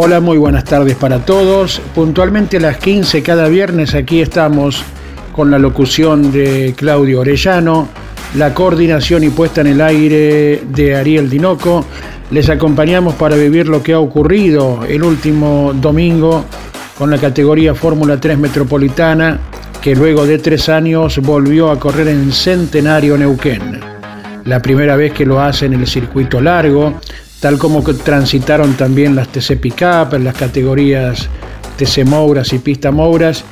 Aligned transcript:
Hola, 0.00 0.20
muy 0.20 0.38
buenas 0.38 0.62
tardes 0.62 0.94
para 0.94 1.26
todos. 1.26 1.82
Puntualmente 1.92 2.58
a 2.58 2.60
las 2.60 2.76
15 2.76 3.20
cada 3.20 3.48
viernes 3.48 3.96
aquí 3.96 4.20
estamos 4.20 4.84
con 5.34 5.50
la 5.50 5.58
locución 5.58 6.30
de 6.30 6.72
Claudio 6.76 7.18
Orellano, 7.18 7.88
la 8.36 8.54
coordinación 8.54 9.24
y 9.24 9.30
puesta 9.30 9.60
en 9.60 9.66
el 9.66 9.80
aire 9.80 10.62
de 10.68 10.94
Ariel 10.94 11.28
Dinoco. 11.28 11.84
Les 12.30 12.48
acompañamos 12.48 13.14
para 13.14 13.34
vivir 13.34 13.66
lo 13.66 13.82
que 13.82 13.92
ha 13.92 13.98
ocurrido 13.98 14.84
el 14.88 15.02
último 15.02 15.72
domingo 15.74 16.44
con 16.96 17.10
la 17.10 17.18
categoría 17.18 17.74
Fórmula 17.74 18.20
3 18.20 18.38
Metropolitana, 18.38 19.40
que 19.82 19.96
luego 19.96 20.26
de 20.26 20.38
tres 20.38 20.68
años 20.68 21.18
volvió 21.18 21.72
a 21.72 21.80
correr 21.80 22.06
en 22.06 22.30
Centenario 22.30 23.18
Neuquén. 23.18 23.80
La 24.44 24.62
primera 24.62 24.94
vez 24.94 25.12
que 25.12 25.26
lo 25.26 25.40
hace 25.40 25.66
en 25.66 25.72
el 25.72 25.88
circuito 25.88 26.40
largo, 26.40 27.00
tal 27.40 27.58
como 27.58 27.82
transitaron 27.82 28.74
también 28.74 29.14
las 29.14 29.28
TC 29.28 29.58
Pickup, 29.60 30.18
las 30.20 30.34
categorías 30.34 31.28
TC 31.76 32.04
Mouras 32.04 32.52
y 32.52 32.58
Pista 32.58 32.90
Mouras, 32.90 33.44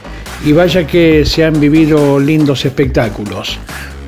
y 0.44 0.52
vaya 0.52 0.86
que 0.86 1.24
se 1.24 1.44
han 1.44 1.60
vivido 1.60 2.18
lindos 2.18 2.64
espectáculos, 2.64 3.58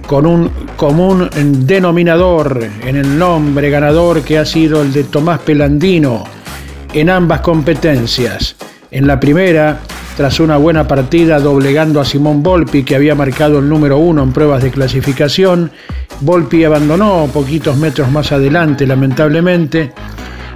con 0.06 0.26
un 0.26 0.50
común 0.76 1.30
denominador 1.66 2.66
en 2.84 2.96
el 2.96 3.18
nombre 3.18 3.70
ganador 3.70 4.22
que 4.22 4.38
ha 4.38 4.44
sido 4.44 4.82
el 4.82 4.92
de 4.92 5.04
Tomás 5.04 5.40
Pelandino 5.40 6.24
en 6.92 7.10
ambas 7.10 7.40
competencias. 7.40 8.56
En 8.90 9.06
la 9.06 9.20
primera, 9.20 9.80
tras 10.18 10.40
una 10.40 10.56
buena 10.56 10.88
partida 10.88 11.38
doblegando 11.38 12.00
a 12.00 12.04
Simón 12.04 12.42
Volpi, 12.42 12.82
que 12.82 12.96
había 12.96 13.14
marcado 13.14 13.60
el 13.60 13.68
número 13.68 13.98
uno 13.98 14.24
en 14.24 14.32
pruebas 14.32 14.64
de 14.64 14.72
clasificación, 14.72 15.70
Volpi 16.22 16.64
abandonó 16.64 17.30
poquitos 17.32 17.76
metros 17.76 18.10
más 18.10 18.32
adelante, 18.32 18.84
lamentablemente, 18.84 19.92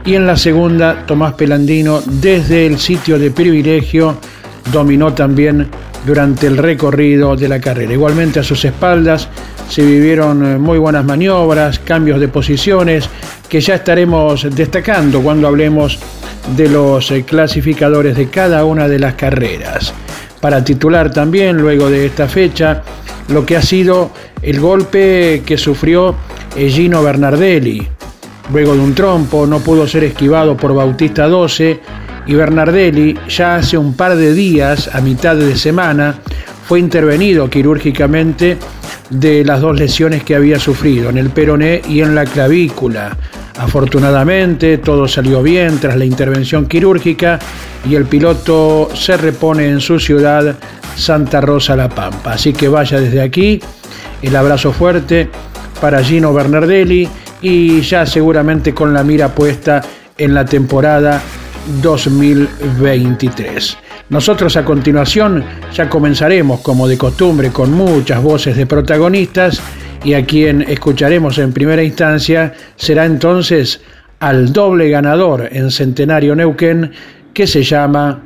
y 0.05 0.17
en 0.17 0.27
la 0.27 0.37
segunda, 0.37 1.07
Tomás 1.07 1.35
Pelandino, 1.35 2.03
desde 2.05 2.67
el 2.67 2.81
sitio 2.81 3.21
de 3.21 3.31
privilegio, 3.31 4.17
dominó 4.73 5.15
también 5.15 5.69
durante 6.07 6.47
el 6.47 6.57
recorrido 6.57 7.37
de 7.37 7.49
la 7.49 7.61
carrera. 7.61 7.93
Igualmente 7.93 8.41
a 8.41 8.43
sus 8.43 8.65
espaldas 8.65 9.29
se 9.69 9.85
vivieron 9.85 10.45
eh, 10.45 10.59
muy 10.59 10.79
buenas 10.79 11.05
maniobras, 11.05 11.79
cambios 11.79 12.21
de 12.21 12.29
posiciones, 12.29 13.09
que 13.49 13.61
ya 13.61 13.77
estaremos 13.77 14.47
destacando 14.55 15.21
cuando 15.23 15.49
hablemos 15.49 15.99
de 16.57 16.69
los 16.69 17.11
eh, 17.11 17.25
clasificadores 17.25 18.17
de 18.17 18.29
cada 18.29 18.65
una 18.65 18.89
de 18.89 18.99
las 18.99 19.15
carreras. 19.15 19.93
Para 20.41 20.65
titular 20.65 21.13
también, 21.13 21.57
luego 21.57 21.89
de 21.89 22.07
esta 22.07 22.27
fecha, 22.27 22.83
lo 23.29 23.47
que 23.47 23.57
ha 23.57 23.63
sido 23.63 24.11
el 24.43 24.59
golpe 24.59 25.43
que 25.47 25.57
sufrió 25.57 26.17
Gino 26.57 27.03
Bernardelli. 27.03 27.87
Luego 28.53 28.75
de 28.75 28.81
un 28.81 28.95
trompo, 28.95 29.47
no 29.47 29.61
pudo 29.61 29.87
ser 29.87 30.05
esquivado 30.05 30.57
por 30.57 30.75
Bautista 30.75 31.29
12 31.29 31.81
y 32.27 32.35
Bernardelli 32.35 33.17
ya 33.29 33.57
hace 33.57 33.77
un 33.77 33.95
par 33.95 34.17
de 34.17 34.33
días, 34.33 34.91
a 34.93 35.01
mitad 35.01 35.37
de 35.37 35.57
semana, 35.57 36.15
fue 36.67 36.79
intervenido 36.79 37.51
quirúrgicamente 37.51 38.57
de 39.11 39.45
las 39.45 39.61
dos 39.61 39.79
lesiones 39.79 40.23
que 40.23 40.35
había 40.35 40.59
sufrido, 40.59 41.11
en 41.11 41.19
el 41.19 41.31
peroné 41.31 41.83
y 41.89 42.01
en 42.01 42.15
la 42.15 42.25
clavícula. 42.25 43.17
Afortunadamente 43.59 44.79
todo 44.79 45.07
salió 45.07 45.43
bien 45.43 45.79
tras 45.79 45.97
la 45.97 46.05
intervención 46.05 46.67
quirúrgica 46.67 47.39
y 47.89 47.95
el 47.95 48.07
piloto 48.07 48.89
se 48.95 49.17
repone 49.17 49.69
en 49.69 49.81
su 49.81 49.99
ciudad 49.99 50.57
Santa 50.97 51.41
Rosa 51.41 51.77
La 51.77 51.89
Pampa. 51.89 52.33
Así 52.33 52.53
que 52.53 52.69
vaya 52.69 53.01
desde 53.01 53.21
aquí 53.21 53.61
el 54.23 54.35
abrazo 54.37 54.73
fuerte 54.73 55.29
para 55.81 56.03
Gino 56.03 56.33
Bernardelli 56.33 57.09
y 57.43 57.81
ya 57.83 58.07
seguramente 58.07 58.73
con 58.73 58.95
la 58.95 59.03
mira 59.03 59.35
puesta 59.35 59.83
en 60.17 60.33
la 60.33 60.45
temporada 60.45 61.21
2023. 61.83 63.77
Nosotros 64.09 64.57
a 64.57 64.65
continuación 64.65 65.45
ya 65.73 65.89
comenzaremos 65.89 66.61
como 66.61 66.87
de 66.87 66.99
costumbre 66.99 67.51
con 67.51 67.73
muchas 67.73 68.23
voces 68.23 68.57
de 68.57 68.67
protagonistas 68.67 69.61
y 70.05 70.15
a 70.15 70.25
quien 70.27 70.63
escucharemos 70.63 71.39
en 71.39 71.53
primera 71.53 71.83
instancia 71.83 72.53
será 72.77 73.07
entonces 73.07 73.81
al 74.21 74.53
doble 74.53 74.91
ganador 74.91 75.49
en 75.51 75.71
Centenario 75.71 76.35
Neuquén 76.35 76.93
que 77.33 77.47
se 77.47 77.63
llama 77.63 78.21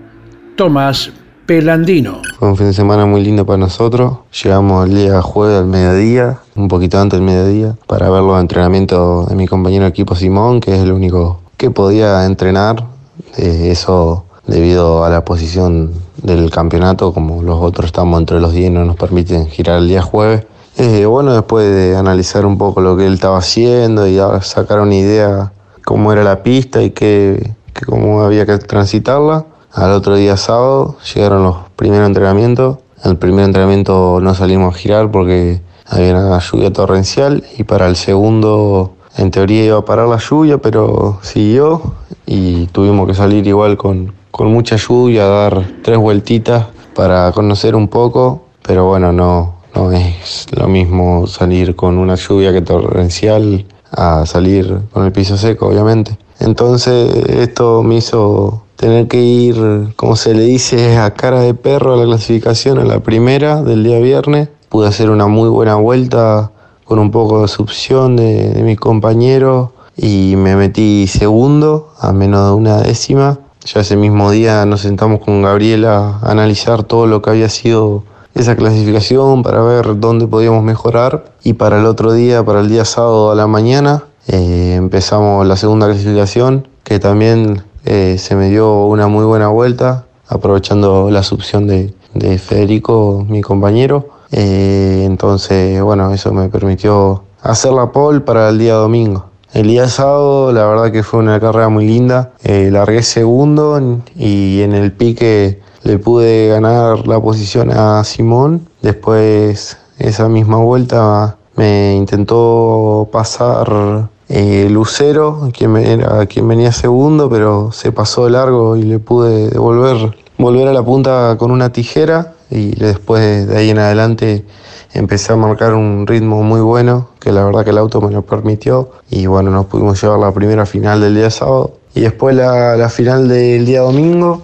Tomás 0.57 1.11
Pelandino. 1.47 2.23
Fue 2.39 2.49
un 2.49 2.57
fin 2.57 2.67
de 2.67 2.73
semana 2.73 3.07
muy 3.07 3.23
lindo 3.23 3.47
para 3.47 3.59
nosotros. 3.59 4.19
Llegamos 4.43 4.89
el 4.89 4.97
día 4.97 5.23
jueves 5.23 5.59
al 5.59 5.67
mediodía, 5.67 6.41
un 6.57 6.69
poquito 6.69 7.01
antes 7.01 7.19
del 7.19 7.27
mediodía, 7.27 7.77
para 7.87 8.11
ver 8.11 8.23
los 8.23 8.41
entrenamientos 8.41 9.29
de 9.29 9.37
mi 9.37 9.47
compañero 9.47 9.85
de 9.85 9.91
equipo 9.91 10.17
Simón, 10.17 10.61
que 10.61 10.75
es 10.75 10.83
el 10.83 10.91
único 10.91 11.41
que 11.57 11.71
podía 11.71 12.27
entrenar. 12.27 12.96
Eh, 13.37 13.71
eso 13.71 14.25
debido 14.47 15.05
a 15.05 15.11
la 15.11 15.25
posición 15.25 15.93
del 16.23 16.51
campeonato, 16.51 17.13
como 17.13 17.43
los 17.43 17.61
otros 17.61 17.87
estamos 17.87 18.21
entre 18.21 18.41
los 18.41 18.53
10 18.53 18.71
no 18.71 18.85
nos 18.85 18.97
permiten 18.97 19.47
girar 19.49 19.79
el 19.79 19.89
día 19.89 20.03
jueves. 20.03 20.47
Eh, 20.79 21.07
bueno, 21.07 21.33
después 21.33 21.69
de 21.75 21.97
analizar 21.97 22.45
un 22.45 22.59
poco 22.59 22.81
lo 22.81 22.97
que 22.97 23.07
él 23.07 23.15
estaba 23.15 23.39
haciendo 23.39 24.07
y 24.07 24.19
sacar 24.43 24.81
una 24.81 24.95
idea 24.95 25.53
cómo 25.85 26.13
era 26.13 26.23
la 26.23 26.43
pista 26.43 26.83
y 26.83 26.91
qué, 26.91 27.55
cómo 27.87 28.23
había 28.23 28.45
que 28.45 28.59
transitarla, 28.59 29.47
al 29.73 29.93
otro 29.93 30.17
día 30.17 30.37
sábado 30.37 30.97
llegaron 31.15 31.43
los 31.43 31.57
primeros 31.77 32.07
entrenamientos. 32.07 32.79
El 33.05 33.17
primer 33.17 33.45
entrenamiento 33.45 34.21
no 34.21 34.35
salimos 34.35 34.75
a 34.75 34.79
girar 34.79 35.11
porque 35.11 35.61
había 35.87 36.13
una 36.13 36.39
lluvia 36.41 36.73
torrencial 36.73 37.45
y 37.57 37.65
para 37.65 37.87
el 37.87 37.97
segundo 37.97 38.96
en 39.17 39.31
teoría 39.31 39.65
iba 39.65 39.79
a 39.79 39.85
parar 39.85 40.09
la 40.09 40.19
lluvia, 40.19 40.59
pero 40.59 41.19
siguió 41.23 41.81
y 42.27 42.67
tuvimos 42.67 43.07
que 43.07 43.15
salir 43.15 43.47
igual 43.47 43.77
con, 43.77 44.13
con 44.31 44.53
mucha 44.53 44.77
lluvia, 44.77 45.25
dar 45.25 45.65
tres 45.83 45.99
vueltitas 45.99 46.67
para 46.95 47.33
conocer 47.33 47.75
un 47.75 47.89
poco, 47.89 48.43
pero 48.63 48.87
bueno, 48.87 49.13
no, 49.13 49.57
no 49.75 49.93
es 49.93 50.47
lo 50.53 50.69
mismo 50.69 51.27
salir 51.27 51.77
con 51.77 51.99
una 51.99 52.15
lluvia 52.17 52.53
que 52.53 52.63
torrencial 52.63 53.65
a 53.93 54.27
salir 54.27 54.81
con 54.93 55.05
el 55.05 55.13
piso 55.13 55.37
seco, 55.37 55.69
obviamente. 55.69 56.19
Entonces 56.41 57.11
esto 57.29 57.83
me 57.83 57.97
hizo 57.97 58.63
tener 58.77 59.09
que 59.09 59.23
ir, 59.23 59.95
como 59.97 60.17
se 60.17 60.35
le 60.35 60.43
dice, 60.43 60.97
a 60.99 61.15
cara 61.15 61.41
de 61.41 61.55
perro 61.55 61.95
a 61.95 61.97
la 61.97 62.05
clasificación, 62.05 62.79
a 62.79 62.85
la 62.85 63.01
primera 63.01 63.63
del 63.63 63.85
día 63.85 63.99
viernes. 63.99 64.49
Pude 64.69 64.89
hacer 64.89 65.11
una 65.11 65.27
muy 65.27 65.49
buena 65.49 65.77
vuelta 65.77 66.51
con 66.87 66.99
un 66.99 67.11
poco 67.11 67.43
de 67.43 67.49
succión 67.49 68.17
de, 68.17 68.49
de 68.49 68.63
mis 68.63 68.79
compañeros 68.79 69.71
y 69.97 70.35
me 70.37 70.57
metí 70.57 71.07
segundo 71.07 71.91
a 72.01 72.13
menos 72.13 72.49
de 72.49 72.55
una 72.55 72.79
décima. 72.79 73.39
Ya 73.65 73.81
ese 73.81 73.97
mismo 73.97 74.31
día 74.31 74.65
nos 74.65 74.81
sentamos 74.81 75.21
con 75.21 75.43
Gabriela 75.43 76.21
a 76.23 76.31
analizar 76.31 76.85
todo 76.85 77.07
lo 77.07 77.21
que 77.21 77.31
había 77.31 77.49
sido 77.51 78.05
esa 78.37 78.55
clasificación 78.55 79.43
para 79.43 79.63
ver 79.63 79.99
dónde 79.99 80.27
podíamos 80.27 80.63
mejorar 80.63 81.33
y 81.43 81.55
para 81.55 81.81
el 81.81 81.87
otro 81.87 82.13
día, 82.13 82.45
para 82.45 82.61
el 82.61 82.69
día 82.69 82.85
sábado 82.85 83.31
a 83.31 83.35
la 83.35 83.47
mañana, 83.47 84.05
eh, 84.29 84.75
empezamos 84.77 85.47
la 85.47 85.57
segunda 85.57 85.87
clasificación 85.87 86.69
que 86.85 86.99
también 86.99 87.63
eh, 87.85 88.17
se 88.19 88.37
me 88.37 88.51
dio 88.51 88.85
una 88.85 89.09
muy 89.09 89.25
buena 89.25 89.49
vuelta 89.49 90.05
aprovechando 90.29 91.11
la 91.11 91.23
succión 91.23 91.67
de, 91.67 91.95
Federico, 92.39 93.25
mi 93.29 93.43
compañero. 93.43 94.09
Eh, 94.33 95.05
entonces, 95.05 95.81
bueno, 95.83 96.13
eso 96.13 96.33
me 96.33 96.49
permitió 96.49 97.25
hacer 97.43 97.73
la 97.73 97.93
pole 97.93 98.21
para 98.21 98.49
el 98.49 98.59
día 98.59 98.75
domingo. 98.75 99.27
El 99.53 99.69
día 99.69 99.89
sábado, 99.89 100.53
la 100.53 100.67
verdad 100.67 100.93
que 100.93 101.03
fue 101.03 101.21
una 101.21 101.41
carrera 101.41 101.69
muy 101.69 101.87
linda. 101.87 102.33
largué 102.45 103.03
segundo 103.03 103.81
y 104.15 104.61
en 104.61 104.75
el 104.75 104.93
pique 104.93 105.61
le 105.83 105.99
pude 105.99 106.49
ganar 106.49 107.07
la 107.07 107.21
posición 107.21 107.71
a 107.71 108.05
Simón. 108.05 108.69
Después, 108.83 109.79
esa 109.99 110.29
misma 110.29 110.59
vuelta, 110.59 111.37
me 111.57 111.95
intentó 111.95 113.09
pasar 113.11 114.11
eh, 114.29 114.69
Lucero, 114.71 115.49
quien, 115.57 116.03
quien 116.29 116.49
venía 116.49 116.73
segundo, 116.73 117.31
pero 117.31 117.71
se 117.73 117.93
pasó 117.93 118.29
largo 118.29 118.77
y 118.77 118.83
le 118.83 118.99
pude 118.99 119.57
volver 119.57 120.69
a 120.69 120.73
la 120.73 120.83
punta 120.83 121.37
con 121.39 121.51
una 121.51 121.73
tijera 121.73 122.36
y 122.51 122.75
después 122.77 123.49
de 123.49 123.59
ahí 123.59 123.71
en 123.71 123.79
adelante 123.79 124.45
empecé 124.93 125.33
a 125.33 125.37
marcar 125.37 125.75
un 125.75 126.07
ritmo 126.07 126.43
muy 126.43 126.61
bueno, 126.61 127.09
que 127.21 127.33
la 127.33 127.45
verdad 127.45 127.65
que 127.65 127.71
el 127.71 127.79
auto 127.79 128.01
me 128.01 128.11
lo 128.11 128.23
permitió. 128.23 128.91
Y 129.11 129.27
bueno, 129.27 129.51
nos 129.51 129.67
pudimos 129.67 130.01
llevar 130.01 130.19
la 130.19 130.33
primera 130.33 130.67
final 130.67 131.01
del 131.01 131.15
día 131.15 131.31
sábado. 131.31 131.73
Y 131.95 132.01
después 132.01 132.35
la, 132.37 132.77
la 132.77 132.89
final 132.89 133.29
del 133.29 133.65
día 133.67 133.81
domingo, 133.81 134.43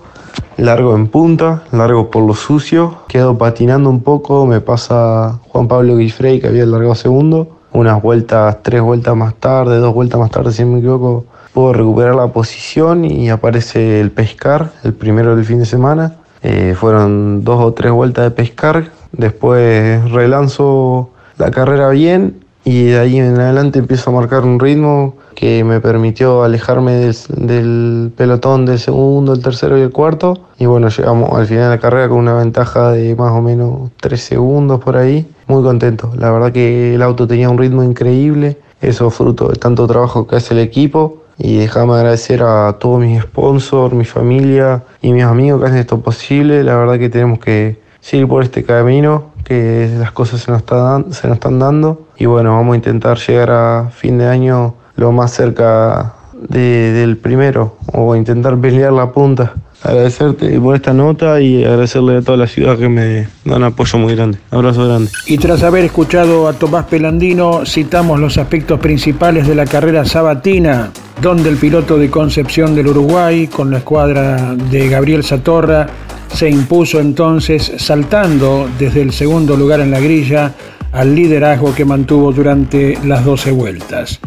largo 0.56 0.94
en 0.94 1.08
punta, 1.08 1.64
largo 1.72 2.10
por 2.10 2.24
lo 2.24 2.34
sucio. 2.34 2.98
Quedo 3.08 3.36
patinando 3.38 3.90
un 3.90 4.02
poco, 4.02 4.46
me 4.46 4.60
pasa 4.60 5.40
Juan 5.48 5.68
Pablo 5.68 5.96
Guifrey, 5.96 6.40
que 6.40 6.48
había 6.48 6.66
largado 6.66 6.94
segundo. 6.94 7.48
Unas 7.72 8.02
vueltas, 8.02 8.58
tres 8.62 8.82
vueltas 8.82 9.16
más 9.16 9.34
tarde, 9.34 9.78
dos 9.78 9.94
vueltas 9.94 10.20
más 10.20 10.30
tarde, 10.30 10.52
si 10.52 10.62
no 10.62 10.72
me 10.72 10.78
equivoco, 10.80 11.24
puedo 11.54 11.72
recuperar 11.72 12.14
la 12.14 12.28
posición 12.28 13.04
y 13.06 13.30
aparece 13.30 14.00
el 14.00 14.10
pescar, 14.10 14.72
el 14.84 14.92
primero 14.92 15.34
del 15.34 15.46
fin 15.46 15.58
de 15.58 15.64
semana. 15.64 16.16
Eh, 16.42 16.74
fueron 16.76 17.44
dos 17.44 17.60
o 17.62 17.72
tres 17.72 17.92
vueltas 17.92 18.24
de 18.24 18.30
pescar, 18.32 18.90
después 19.12 20.10
relanzo 20.10 21.10
la 21.38 21.50
carrera 21.50 21.88
bien 21.90 22.42
y 22.64 22.84
de 22.84 22.98
ahí 22.98 23.18
en 23.18 23.38
adelante 23.38 23.80
empiezo 23.80 24.10
a 24.10 24.12
marcar 24.12 24.44
un 24.44 24.60
ritmo 24.60 25.16
que 25.34 25.64
me 25.64 25.80
permitió 25.80 26.44
alejarme 26.44 27.12
del, 27.28 28.12
pelotón 28.16 28.66
del 28.66 28.78
segundo, 28.78 29.32
el 29.32 29.42
tercero 29.42 29.76
y 29.78 29.80
el 29.80 29.90
cuarto. 29.90 30.38
Y 30.58 30.66
bueno, 30.66 30.88
llegamos 30.88 31.32
al 31.32 31.46
final 31.46 31.64
de 31.64 31.70
la 31.70 31.78
carrera 31.78 32.08
con 32.08 32.18
una 32.18 32.34
ventaja 32.34 32.92
de 32.92 33.16
más 33.16 33.32
o 33.32 33.42
menos 33.42 33.90
tres 34.00 34.22
segundos 34.22 34.78
por 34.80 34.96
ahí. 34.96 35.26
Muy 35.48 35.62
contento. 35.64 36.12
La 36.16 36.30
verdad 36.30 36.52
que 36.52 36.94
el 36.94 37.02
auto 37.02 37.26
tenía 37.26 37.50
un 37.50 37.58
ritmo 37.58 37.82
increíble. 37.82 38.58
Eso 38.80 39.10
fruto 39.10 39.48
de 39.48 39.56
tanto 39.56 39.86
trabajo 39.86 40.26
que 40.26 40.36
hace 40.36 40.54
el 40.54 40.60
equipo 40.60 41.21
y 41.38 41.58
déjame 41.58 41.94
agradecer 41.94 42.42
a 42.42 42.72
todos 42.78 43.00
mis 43.00 43.22
sponsors, 43.22 43.94
mi 43.94 44.04
familia 44.04 44.82
y 45.00 45.12
mis 45.12 45.24
amigos 45.24 45.60
que 45.60 45.66
hacen 45.66 45.78
esto 45.78 46.00
posible. 46.00 46.62
La 46.62 46.76
verdad 46.76 46.98
que 46.98 47.08
tenemos 47.08 47.38
que 47.38 47.80
seguir 48.00 48.28
por 48.28 48.42
este 48.42 48.64
camino, 48.64 49.32
que 49.44 49.90
las 49.98 50.12
cosas 50.12 50.40
se 50.40 50.50
nos, 50.50 50.62
se 50.62 51.26
nos 51.28 51.36
están 51.36 51.58
dando. 51.58 52.06
Y 52.16 52.26
bueno, 52.26 52.54
vamos 52.56 52.74
a 52.74 52.76
intentar 52.76 53.18
llegar 53.18 53.50
a 53.50 53.90
fin 53.90 54.18
de 54.18 54.26
año 54.26 54.74
lo 54.96 55.12
más 55.12 55.32
cerca 55.32 56.14
del 56.48 57.16
primero 57.16 57.76
o 57.92 58.16
intentar 58.16 58.58
pelear 58.58 58.92
la 58.92 59.12
punta 59.12 59.54
agradecerte 59.82 60.58
por 60.60 60.76
esta 60.76 60.92
nota 60.92 61.40
y 61.40 61.64
agradecerle 61.64 62.18
a 62.18 62.22
toda 62.22 62.38
la 62.38 62.46
ciudad 62.46 62.78
que 62.78 62.88
me 62.88 63.28
dan 63.44 63.64
apoyo 63.64 63.98
muy 63.98 64.14
grande. 64.14 64.38
Abrazo 64.50 64.86
grande. 64.86 65.10
Y 65.26 65.38
tras 65.38 65.62
haber 65.62 65.84
escuchado 65.84 66.48
a 66.48 66.52
Tomás 66.52 66.86
Pelandino, 66.86 67.64
citamos 67.66 68.20
los 68.20 68.38
aspectos 68.38 68.78
principales 68.80 69.46
de 69.46 69.54
la 69.54 69.66
carrera 69.66 70.04
sabatina, 70.04 70.90
donde 71.20 71.48
el 71.48 71.56
piloto 71.56 71.98
de 71.98 72.10
Concepción 72.10 72.74
del 72.74 72.88
Uruguay, 72.88 73.48
con 73.48 73.70
la 73.70 73.78
escuadra 73.78 74.54
de 74.54 74.88
Gabriel 74.88 75.24
Satorra, 75.24 75.86
se 76.32 76.48
impuso 76.48 76.98
entonces 76.98 77.72
saltando 77.76 78.68
desde 78.78 79.02
el 79.02 79.12
segundo 79.12 79.56
lugar 79.56 79.80
en 79.80 79.90
la 79.90 80.00
grilla 80.00 80.54
al 80.92 81.14
liderazgo 81.14 81.74
que 81.74 81.84
mantuvo 81.84 82.32
durante 82.32 82.98
las 83.04 83.24
12 83.24 83.50
vueltas. 83.52 84.20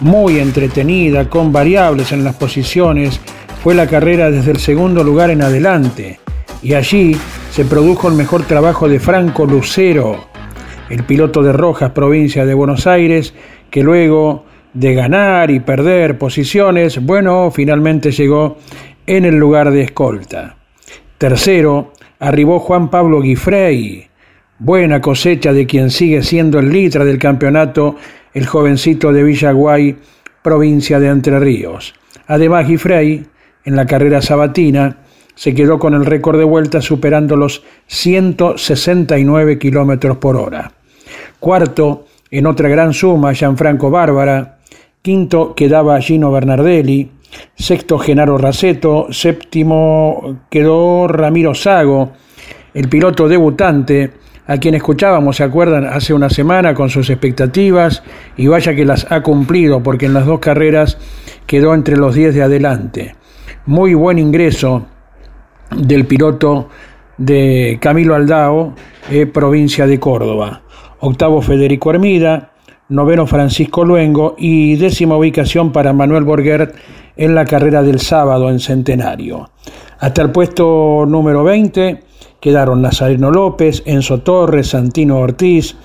Muy 0.00 0.38
entretenida, 0.38 1.28
con 1.28 1.52
variables 1.52 2.12
en 2.12 2.24
las 2.24 2.34
posiciones, 2.34 3.20
fue 3.62 3.74
la 3.74 3.86
carrera 3.86 4.30
desde 4.30 4.52
el 4.52 4.58
segundo 4.58 5.04
lugar 5.04 5.30
en 5.30 5.42
adelante 5.42 6.18
y 6.62 6.72
allí 6.72 7.14
se 7.50 7.66
produjo 7.66 8.08
el 8.08 8.14
mejor 8.14 8.44
trabajo 8.44 8.88
de 8.88 8.98
Franco 8.98 9.44
Lucero, 9.44 10.28
el 10.88 11.04
piloto 11.04 11.42
de 11.42 11.52
Rojas, 11.52 11.90
provincia 11.90 12.46
de 12.46 12.54
Buenos 12.54 12.86
Aires, 12.86 13.34
que 13.70 13.82
luego 13.82 14.46
de 14.72 14.94
ganar 14.94 15.50
y 15.50 15.60
perder 15.60 16.16
posiciones, 16.16 17.04
bueno, 17.04 17.50
finalmente 17.50 18.12
llegó 18.12 18.56
en 19.06 19.26
el 19.26 19.36
lugar 19.36 19.70
de 19.70 19.82
escolta. 19.82 20.56
Tercero, 21.18 21.92
arribó 22.18 22.60
Juan 22.60 22.88
Pablo 22.88 23.20
Guifrey, 23.20 24.06
buena 24.58 25.02
cosecha 25.02 25.52
de 25.52 25.66
quien 25.66 25.90
sigue 25.90 26.22
siendo 26.22 26.60
el 26.60 26.70
líder 26.70 27.04
del 27.04 27.18
campeonato, 27.18 27.96
el 28.32 28.46
jovencito 28.46 29.12
de 29.12 29.22
Villaguay, 29.22 29.96
provincia 30.42 30.98
de 30.98 31.08
Entre 31.08 31.38
Ríos. 31.38 31.94
Además, 32.26 32.66
Guifrey 32.66 33.24
en 33.64 33.76
la 33.76 33.86
carrera 33.86 34.22
sabatina, 34.22 34.98
se 35.34 35.54
quedó 35.54 35.78
con 35.78 35.94
el 35.94 36.04
récord 36.04 36.38
de 36.38 36.44
vuelta 36.44 36.82
superando 36.82 37.36
los 37.36 37.62
169 37.86 39.58
kilómetros 39.58 40.18
por 40.18 40.36
hora. 40.36 40.72
Cuarto, 41.38 42.04
en 42.30 42.46
otra 42.46 42.68
gran 42.68 42.92
suma, 42.92 43.32
Gianfranco 43.32 43.90
Bárbara. 43.90 44.58
Quinto 45.00 45.54
quedaba 45.54 46.00
Gino 46.00 46.30
Bernardelli. 46.30 47.10
Sexto, 47.54 47.98
Genaro 47.98 48.36
Raceto. 48.36 49.06
Séptimo 49.12 50.40
quedó 50.50 51.08
Ramiro 51.08 51.54
Sago, 51.54 52.12
el 52.74 52.88
piloto 52.88 53.26
debutante, 53.26 54.10
a 54.46 54.58
quien 54.58 54.74
escuchábamos, 54.74 55.36
¿se 55.36 55.44
acuerdan?, 55.44 55.86
hace 55.86 56.12
una 56.12 56.28
semana 56.28 56.74
con 56.74 56.90
sus 56.90 57.08
expectativas 57.08 58.02
y 58.36 58.46
vaya 58.48 58.74
que 58.74 58.84
las 58.84 59.10
ha 59.10 59.22
cumplido 59.22 59.82
porque 59.82 60.06
en 60.06 60.12
las 60.12 60.26
dos 60.26 60.40
carreras 60.40 60.98
quedó 61.46 61.72
entre 61.72 61.96
los 61.96 62.14
10 62.14 62.34
de 62.34 62.42
adelante 62.42 63.14
muy 63.70 63.94
buen 63.94 64.18
ingreso 64.18 64.82
del 65.70 66.04
piloto 66.04 66.70
de 67.16 67.78
Camilo 67.80 68.16
Aldao, 68.16 68.74
eh, 69.12 69.26
provincia 69.26 69.86
de 69.86 70.00
Córdoba. 70.00 70.62
Octavo 70.98 71.40
Federico 71.40 71.92
Hermida, 71.92 72.50
noveno 72.88 73.28
Francisco 73.28 73.84
Luengo 73.84 74.34
y 74.36 74.74
décima 74.74 75.16
ubicación 75.16 75.70
para 75.70 75.92
Manuel 75.92 76.24
Borguer 76.24 76.72
en 77.16 77.36
la 77.36 77.44
carrera 77.44 77.84
del 77.84 78.00
sábado 78.00 78.50
en 78.50 78.58
Centenario. 78.58 79.50
Hasta 80.00 80.22
el 80.22 80.32
puesto 80.32 81.06
número 81.06 81.44
20 81.44 82.02
quedaron 82.40 82.82
Nazareno 82.82 83.30
López, 83.30 83.84
Enzo 83.86 84.18
Torres, 84.22 84.70
Santino 84.70 85.18
Ortiz, 85.18 85.76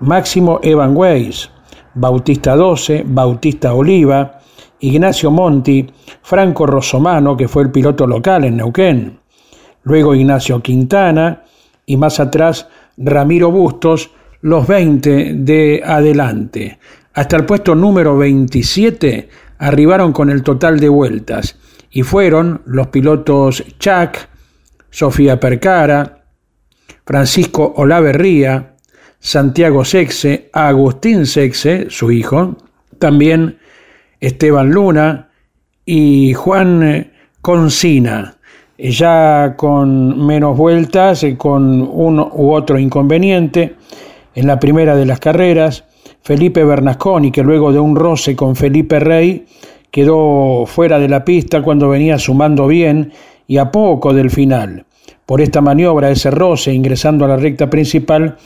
Máximo 0.00 0.60
Evan 0.62 0.94
Weiss, 0.94 1.50
Bautista 1.94 2.54
12, 2.54 3.04
Bautista 3.06 3.72
Oliva, 3.72 4.39
Ignacio 4.80 5.30
Monti, 5.30 5.86
Franco 6.22 6.66
Rosomano, 6.66 7.36
que 7.36 7.48
fue 7.48 7.62
el 7.62 7.70
piloto 7.70 8.06
local 8.06 8.44
en 8.44 8.56
Neuquén, 8.56 9.18
luego 9.82 10.14
Ignacio 10.14 10.60
Quintana 10.62 11.44
y 11.86 11.96
más 11.96 12.20
atrás 12.20 12.68
Ramiro 12.96 13.50
Bustos, 13.50 14.10
los 14.42 14.66
20 14.66 15.34
de 15.34 15.82
adelante. 15.84 16.78
Hasta 17.14 17.36
el 17.36 17.44
puesto 17.44 17.74
número 17.74 18.16
27 18.16 19.28
arribaron 19.58 20.12
con 20.12 20.30
el 20.30 20.42
total 20.42 20.80
de 20.80 20.88
vueltas 20.88 21.56
y 21.90 22.02
fueron 22.02 22.62
los 22.64 22.88
pilotos 22.88 23.64
Chuck, 23.78 24.16
Sofía 24.90 25.38
Percara, 25.38 26.24
Francisco 27.04 27.74
Olaverría, 27.76 28.76
Santiago 29.18 29.84
Sexe, 29.84 30.48
Agustín 30.52 31.26
Sexe, 31.26 31.86
su 31.90 32.10
hijo, 32.10 32.56
también 32.98 33.58
Esteban 34.20 34.70
Luna 34.70 35.28
y 35.84 36.34
Juan 36.34 36.82
eh, 36.82 37.10
Concina, 37.40 38.36
ya 38.78 39.54
con 39.56 40.26
menos 40.26 40.56
vueltas, 40.56 41.24
eh, 41.24 41.36
con 41.36 41.80
uno 41.82 42.30
u 42.34 42.52
otro 42.52 42.78
inconveniente. 42.78 43.76
En 44.34 44.46
la 44.46 44.60
primera 44.60 44.94
de 44.94 45.06
las 45.06 45.20
carreras, 45.20 45.84
Felipe 46.22 46.64
Bernasconi, 46.64 47.32
que 47.32 47.42
luego 47.42 47.72
de 47.72 47.80
un 47.80 47.96
roce 47.96 48.36
con 48.36 48.56
Felipe 48.56 49.00
Rey, 49.00 49.46
quedó 49.90 50.66
fuera 50.66 50.98
de 50.98 51.08
la 51.08 51.24
pista 51.24 51.62
cuando 51.62 51.88
venía 51.88 52.18
sumando 52.18 52.66
bien 52.66 53.12
y 53.46 53.56
a 53.56 53.70
poco 53.70 54.12
del 54.14 54.30
final. 54.30 54.84
Por 55.30 55.40
esta 55.40 55.60
maniobra, 55.60 56.10
ese 56.10 56.28
roce, 56.32 56.72
ingresando 56.72 57.24
a 57.24 57.28
la 57.28 57.36
recta 57.36 57.70
principal, 57.70 58.36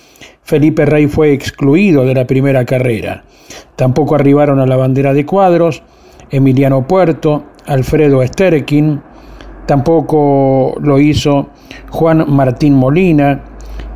Felipe 0.43 0.85
Rey 0.85 1.07
fue 1.07 1.33
excluido 1.33 2.05
de 2.05 2.13
la 2.13 2.27
primera 2.27 2.67
carrera. 2.67 3.25
Tampoco 3.75 4.15
arribaron 4.15 4.61
a 4.61 4.67
la 4.67 4.77
bandera 4.77 5.15
de 5.15 5.25
cuadros 5.25 5.83
Emiliano 6.29 6.87
Puerto, 6.87 7.45
Alfredo 7.65 8.23
Sterkin, 8.23 9.01
tampoco 9.65 10.75
lo 10.79 11.01
hizo 11.01 11.49
Juan 11.89 12.27
Martín 12.29 12.75
Molina, 12.75 13.41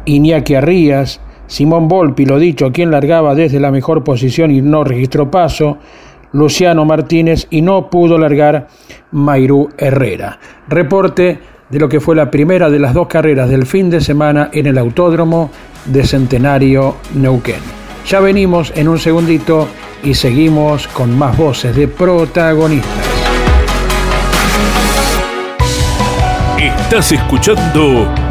Iñaki 0.06 0.54
Arrías, 0.54 1.20
Simón 1.46 1.88
Volpi, 1.88 2.24
lo 2.24 2.38
dicho, 2.38 2.72
quien 2.72 2.90
largaba 2.90 3.34
desde 3.34 3.60
la 3.60 3.70
mejor 3.70 4.02
posición 4.02 4.50
y 4.50 4.62
no 4.62 4.82
registró 4.82 5.30
paso, 5.30 5.76
Luciano 6.32 6.86
Martínez 6.86 7.48
y 7.50 7.60
no 7.60 7.90
pudo 7.90 8.16
largar 8.16 8.68
Mairú 9.10 9.68
Herrera. 9.76 10.38
Reporte 10.68 11.57
de 11.68 11.78
lo 11.78 11.88
que 11.88 12.00
fue 12.00 12.16
la 12.16 12.30
primera 12.30 12.70
de 12.70 12.78
las 12.78 12.94
dos 12.94 13.08
carreras 13.08 13.48
del 13.48 13.66
fin 13.66 13.90
de 13.90 14.00
semana 14.00 14.50
en 14.52 14.66
el 14.66 14.78
Autódromo 14.78 15.50
de 15.84 16.04
Centenario 16.04 16.96
Neuquén. 17.14 17.60
Ya 18.06 18.20
venimos 18.20 18.72
en 18.74 18.88
un 18.88 18.98
segundito 18.98 19.68
y 20.02 20.14
seguimos 20.14 20.88
con 20.88 21.16
más 21.18 21.36
voces 21.36 21.76
de 21.76 21.88
protagonistas. 21.88 23.06
Estás 26.58 27.12
escuchando 27.12 28.27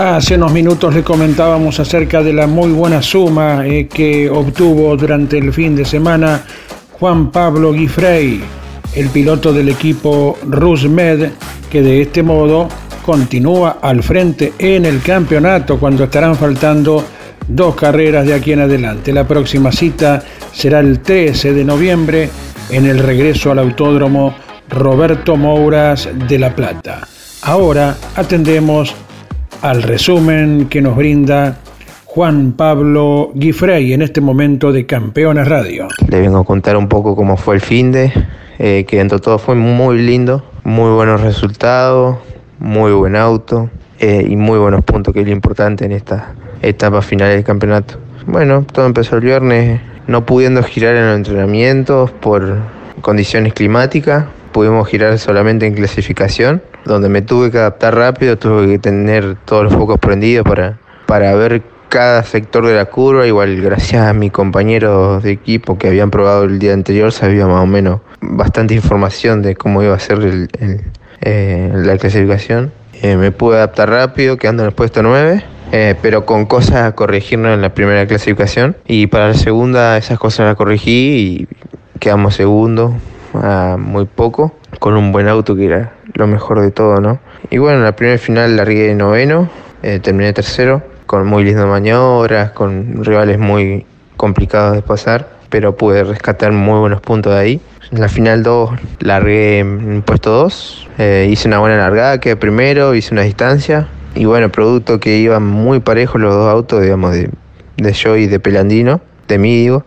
Hace 0.00 0.36
unos 0.36 0.50
minutos 0.50 0.94
le 0.94 1.04
comentábamos 1.04 1.78
acerca 1.78 2.22
de 2.22 2.32
la 2.32 2.46
muy 2.46 2.72
buena 2.72 3.02
suma 3.02 3.66
eh, 3.66 3.86
que 3.86 4.30
obtuvo 4.30 4.96
durante 4.96 5.36
el 5.36 5.52
fin 5.52 5.76
de 5.76 5.84
semana 5.84 6.42
Juan 6.92 7.30
Pablo 7.30 7.74
Guifrey, 7.74 8.40
el 8.94 9.08
piloto 9.10 9.52
del 9.52 9.68
equipo 9.68 10.38
Rusmed, 10.42 11.32
que 11.70 11.82
de 11.82 12.00
este 12.00 12.22
modo 12.22 12.66
continúa 13.04 13.76
al 13.82 14.02
frente 14.02 14.54
en 14.58 14.86
el 14.86 15.02
campeonato 15.02 15.78
cuando 15.78 16.04
estarán 16.04 16.34
faltando 16.34 17.04
dos 17.46 17.74
carreras 17.74 18.24
de 18.24 18.32
aquí 18.32 18.52
en 18.52 18.60
adelante. 18.60 19.12
La 19.12 19.28
próxima 19.28 19.70
cita 19.70 20.24
será 20.50 20.80
el 20.80 21.00
13 21.00 21.52
de 21.52 21.64
noviembre 21.66 22.30
en 22.70 22.86
el 22.86 23.00
regreso 23.00 23.52
al 23.52 23.58
autódromo 23.58 24.34
Roberto 24.70 25.36
Mouras 25.36 26.08
de 26.26 26.38
La 26.38 26.56
Plata. 26.56 27.06
Ahora 27.42 27.98
atendemos 28.16 28.94
al 29.62 29.82
resumen 29.82 30.68
que 30.68 30.80
nos 30.80 30.96
brinda 30.96 31.58
Juan 32.06 32.52
Pablo 32.52 33.30
Guifrey 33.34 33.92
en 33.92 34.02
este 34.02 34.20
momento 34.20 34.72
de 34.72 34.86
Campeones 34.86 35.46
Radio. 35.46 35.88
Le 36.08 36.20
vengo 36.20 36.38
a 36.38 36.44
contar 36.44 36.76
un 36.76 36.88
poco 36.88 37.14
cómo 37.14 37.36
fue 37.36 37.56
el 37.56 37.60
fin 37.60 37.92
de, 37.92 38.12
eh, 38.58 38.84
que 38.88 38.96
dentro 38.96 39.18
de 39.18 39.22
todo 39.22 39.38
fue 39.38 39.54
muy 39.54 40.00
lindo, 40.00 40.44
muy 40.64 40.90
buenos 40.92 41.20
resultados, 41.20 42.16
muy 42.58 42.92
buen 42.92 43.16
auto 43.16 43.70
eh, 43.98 44.26
y 44.28 44.36
muy 44.36 44.58
buenos 44.58 44.82
puntos, 44.84 45.12
que 45.14 45.20
es 45.20 45.26
lo 45.26 45.32
importante 45.32 45.84
en 45.84 45.92
esta 45.92 46.34
etapa 46.62 47.02
final 47.02 47.28
del 47.28 47.44
campeonato. 47.44 47.94
Bueno, 48.26 48.64
todo 48.72 48.86
empezó 48.86 49.16
el 49.16 49.22
viernes, 49.22 49.80
no 50.06 50.24
pudiendo 50.26 50.62
girar 50.62 50.96
en 50.96 51.06
los 51.06 51.16
entrenamientos 51.16 52.10
por 52.10 52.58
condiciones 53.02 53.52
climáticas, 53.52 54.24
pudimos 54.52 54.88
girar 54.88 55.18
solamente 55.18 55.66
en 55.66 55.74
clasificación, 55.74 56.62
donde 56.84 57.08
me 57.08 57.22
tuve 57.22 57.50
que 57.50 57.58
adaptar 57.58 57.94
rápido, 57.94 58.38
tuve 58.38 58.66
que 58.66 58.78
tener 58.78 59.36
todos 59.44 59.64
los 59.64 59.74
focos 59.74 59.98
prendidos 59.98 60.44
para, 60.46 60.78
para 61.06 61.34
ver 61.34 61.62
cada 61.88 62.22
sector 62.22 62.66
de 62.66 62.74
la 62.74 62.86
curva, 62.86 63.26
igual 63.26 63.60
gracias 63.60 64.06
a 64.06 64.12
mis 64.12 64.30
compañeros 64.30 65.22
de 65.22 65.32
equipo 65.32 65.76
que 65.76 65.88
habían 65.88 66.10
probado 66.10 66.44
el 66.44 66.58
día 66.58 66.72
anterior, 66.72 67.12
sabía 67.12 67.46
más 67.46 67.62
o 67.62 67.66
menos 67.66 68.00
bastante 68.20 68.74
información 68.74 69.42
de 69.42 69.56
cómo 69.56 69.82
iba 69.82 69.94
a 69.94 69.98
ser 69.98 70.48
eh, 71.20 71.72
la 71.74 71.98
clasificación. 71.98 72.72
Eh, 73.02 73.16
me 73.16 73.32
pude 73.32 73.56
adaptar 73.56 73.90
rápido, 73.90 74.36
quedando 74.36 74.62
en 74.62 74.68
el 74.68 74.74
puesto 74.74 75.02
9. 75.02 75.44
Eh, 75.72 75.94
pero 76.02 76.26
con 76.26 76.46
cosas 76.46 76.82
a 76.82 76.92
corregirnos 76.96 77.54
en 77.54 77.62
la 77.62 77.72
primera 77.74 78.06
clasificación. 78.06 78.76
Y 78.86 79.06
para 79.06 79.28
la 79.28 79.34
segunda 79.34 79.96
esas 79.96 80.18
cosas 80.18 80.46
las 80.46 80.56
corregí 80.56 81.46
y 81.46 81.98
quedamos 82.00 82.34
segundo, 82.34 82.96
a 83.34 83.76
muy 83.78 84.04
poco, 84.04 84.54
con 84.78 84.96
un 84.96 85.12
buen 85.12 85.28
auto 85.28 85.56
que 85.56 85.66
era 85.66 85.92
lo 86.14 86.26
mejor 86.26 86.60
de 86.60 86.70
todo, 86.70 87.00
¿no? 87.00 87.20
Y 87.50 87.58
bueno, 87.58 87.78
en 87.78 87.84
la 87.84 87.96
primera 87.96 88.18
final 88.18 88.56
largué 88.56 88.94
noveno, 88.94 89.48
terminé 90.02 90.32
tercero 90.32 90.82
con 91.10 91.26
muy 91.26 91.42
lindas 91.42 91.66
maniobras, 91.66 92.52
con 92.52 93.04
rivales 93.04 93.36
muy 93.36 93.84
complicados 94.16 94.74
de 94.74 94.82
pasar, 94.82 95.28
pero 95.48 95.76
pude 95.76 96.04
rescatar 96.04 96.52
muy 96.52 96.78
buenos 96.78 97.00
puntos 97.00 97.32
de 97.32 97.38
ahí. 97.40 97.60
En 97.90 98.00
la 98.00 98.08
final 98.08 98.44
2 98.44 98.70
largué 99.00 99.58
en 99.58 100.02
puesto 100.02 100.30
2, 100.30 100.88
eh, 100.98 101.28
hice 101.28 101.48
una 101.48 101.58
buena 101.58 101.76
largada, 101.78 102.20
quedé 102.20 102.36
primero, 102.36 102.94
hice 102.94 103.12
una 103.12 103.22
distancia 103.22 103.88
y 104.14 104.26
bueno, 104.26 104.52
producto 104.52 105.00
que 105.00 105.16
iban 105.18 105.44
muy 105.44 105.80
parejos 105.80 106.20
los 106.20 106.32
dos 106.32 106.48
autos, 106.48 106.80
digamos, 106.80 107.12
de, 107.12 107.30
de 107.76 107.92
yo 107.92 108.16
y 108.16 108.28
de 108.28 108.38
Pelandino, 108.38 109.00
de 109.26 109.38
mí 109.38 109.56
digo, 109.56 109.84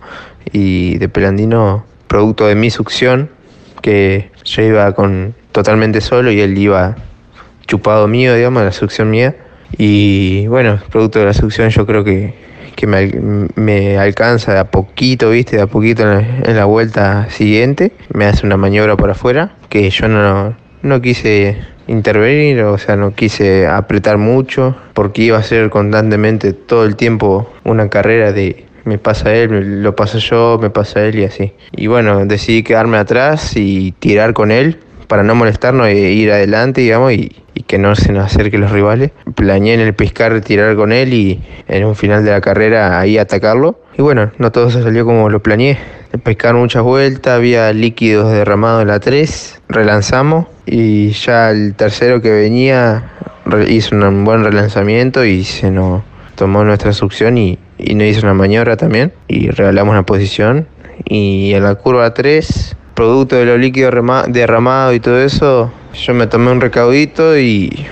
y 0.51 0.97
de 0.97 1.07
Pelandino, 1.07 1.85
producto 2.13 2.46
de 2.46 2.53
mi 2.53 2.70
succión, 2.70 3.32
que 3.82 4.29
yo 4.43 4.62
iba 4.62 4.93
con 4.93 5.34
totalmente 5.51 6.00
solo 6.00 6.32
y 6.32 6.41
él 6.41 6.55
iba 6.55 6.96
chupado 7.65 8.08
mío, 8.08 8.36
digamos, 8.36 8.62
la 8.62 8.72
succión 8.72 9.10
mía. 9.10 9.36
Y 9.79 10.46
bueno, 10.46 10.79
producto 10.91 11.17
de 11.17 11.25
la 11.25 11.34
succión 11.34 11.72
yo 11.72 11.88
creo 11.88 12.03
que, 12.03 12.36
me, 13.55 13.98
alcanza 13.98 14.53
de 14.53 14.60
a 14.60 14.70
poquito, 14.70 15.32
viste, 15.32 15.55
de 15.55 15.63
a 15.63 15.65
poquito 15.65 16.03
en 16.03 16.55
la, 16.55 16.65
vuelta 16.65 17.32
siguiente. 17.32 17.93
Me 18.13 18.25
hace 18.25 18.46
una 18.46 18.58
maniobra 18.58 18.96
por 18.96 19.10
afuera 19.10 19.55
que 19.70 19.89
yo 19.89 20.08
no, 20.08 20.55
no 20.84 21.01
quise 21.01 21.58
intervenir, 21.88 22.62
o 22.62 22.77
sea, 22.77 22.96
no 22.96 23.15
quise 23.15 23.65
apretar 23.65 24.20
mucho 24.20 24.75
porque 24.93 25.24
iba 25.24 25.39
a 25.39 25.43
ser 25.43 25.72
constantemente 25.72 26.53
todo 26.53 26.86
el 26.86 26.96
tiempo 26.96 27.51
una 27.63 27.89
carrera 27.89 28.32
de 28.34 28.67
me 28.86 28.98
pasa 28.98 29.34
él, 29.34 29.82
lo 29.82 29.96
pasa 29.96 30.18
yo, 30.18 30.60
me 30.62 30.70
pasa 30.70 31.06
él 31.06 31.20
y 31.20 31.25
así. 31.25 31.54
Y 31.72 31.88
bueno, 31.88 32.25
decidí 32.25 32.63
quedarme 32.63 32.98
atrás 32.98 33.56
y 33.56 33.94
tirar 33.94 34.34
con 34.34 34.52
él 34.52 34.80
para 35.08 35.24
no 35.24 35.36
molestarnos 35.36 35.88
e 35.88 36.12
ir 36.12 36.32
adelante, 36.32 36.82
digamos, 36.82 37.13
y, 37.13 37.32
que 37.68 37.78
no 37.78 37.96
se 37.96 38.12
nos 38.12 38.25
acerquen 38.25 38.62
los 38.62 38.72
rivales. 38.72 39.12
Planeé 39.36 39.75
en 39.75 39.80
el 39.80 39.94
pescar 39.94 40.42
tirar 40.42 40.75
con 40.75 40.92
él 40.92 41.13
y 41.13 41.42
en 41.68 41.86
un 41.86 41.96
final 41.96 42.25
de 42.25 42.32
la 42.32 42.42
carrera 42.42 43.00
ahí 43.00 43.18
atacarlo. 43.18 43.80
Y 43.98 44.02
bueno, 44.02 44.32
no 44.38 44.52
todo 44.52 44.70
se 44.70 44.84
salió 44.84 45.06
como 45.06 45.30
lo 45.30 45.42
planeé. 45.42 45.78
Pescar 46.24 46.56
muchas 46.56 46.84
vueltas, 46.84 47.34
había 47.34 47.72
líquidos 47.74 48.32
derramados 48.32 48.82
en 48.82 48.90
la 48.90 49.00
3, 49.00 49.62
relanzamos 49.70 50.48
y 50.66 51.10
ya 51.12 51.52
el 51.52 51.74
tercero 51.75 52.22
que 52.22 52.32
venía 52.32 53.12
hizo 53.68 53.96
un 53.96 54.25
buen 54.25 54.44
relanzamiento 54.44 55.25
y 55.25 55.44
se 55.44 55.72
nos 55.72 56.04
tomó 56.36 56.63
nuestra 56.63 56.94
succión 56.94 57.38
y, 57.38 57.58
y 57.84 57.96
nos 57.96 58.08
hizo 58.08 58.22
una 58.22 58.34
maniobra 58.34 58.78
también 58.78 59.13
y 59.28 59.50
regalamos 59.50 59.96
la 59.96 60.04
posición. 60.04 60.68
Y 61.06 61.54
en 61.54 61.63
la 61.63 61.75
curva 61.75 62.13
3 62.13 62.75
producto 62.94 63.36
de 63.36 63.46
los 63.46 63.60
líquidos 63.60 63.94
derramados 64.28 64.96
y 64.96 65.00
todo 65.00 65.20
eso, 65.20 65.72
yo 65.94 66.13
me 66.13 66.28
tomé 66.28 66.52
un 66.52 66.62
recaudito 66.62 67.38
y, 67.38 67.88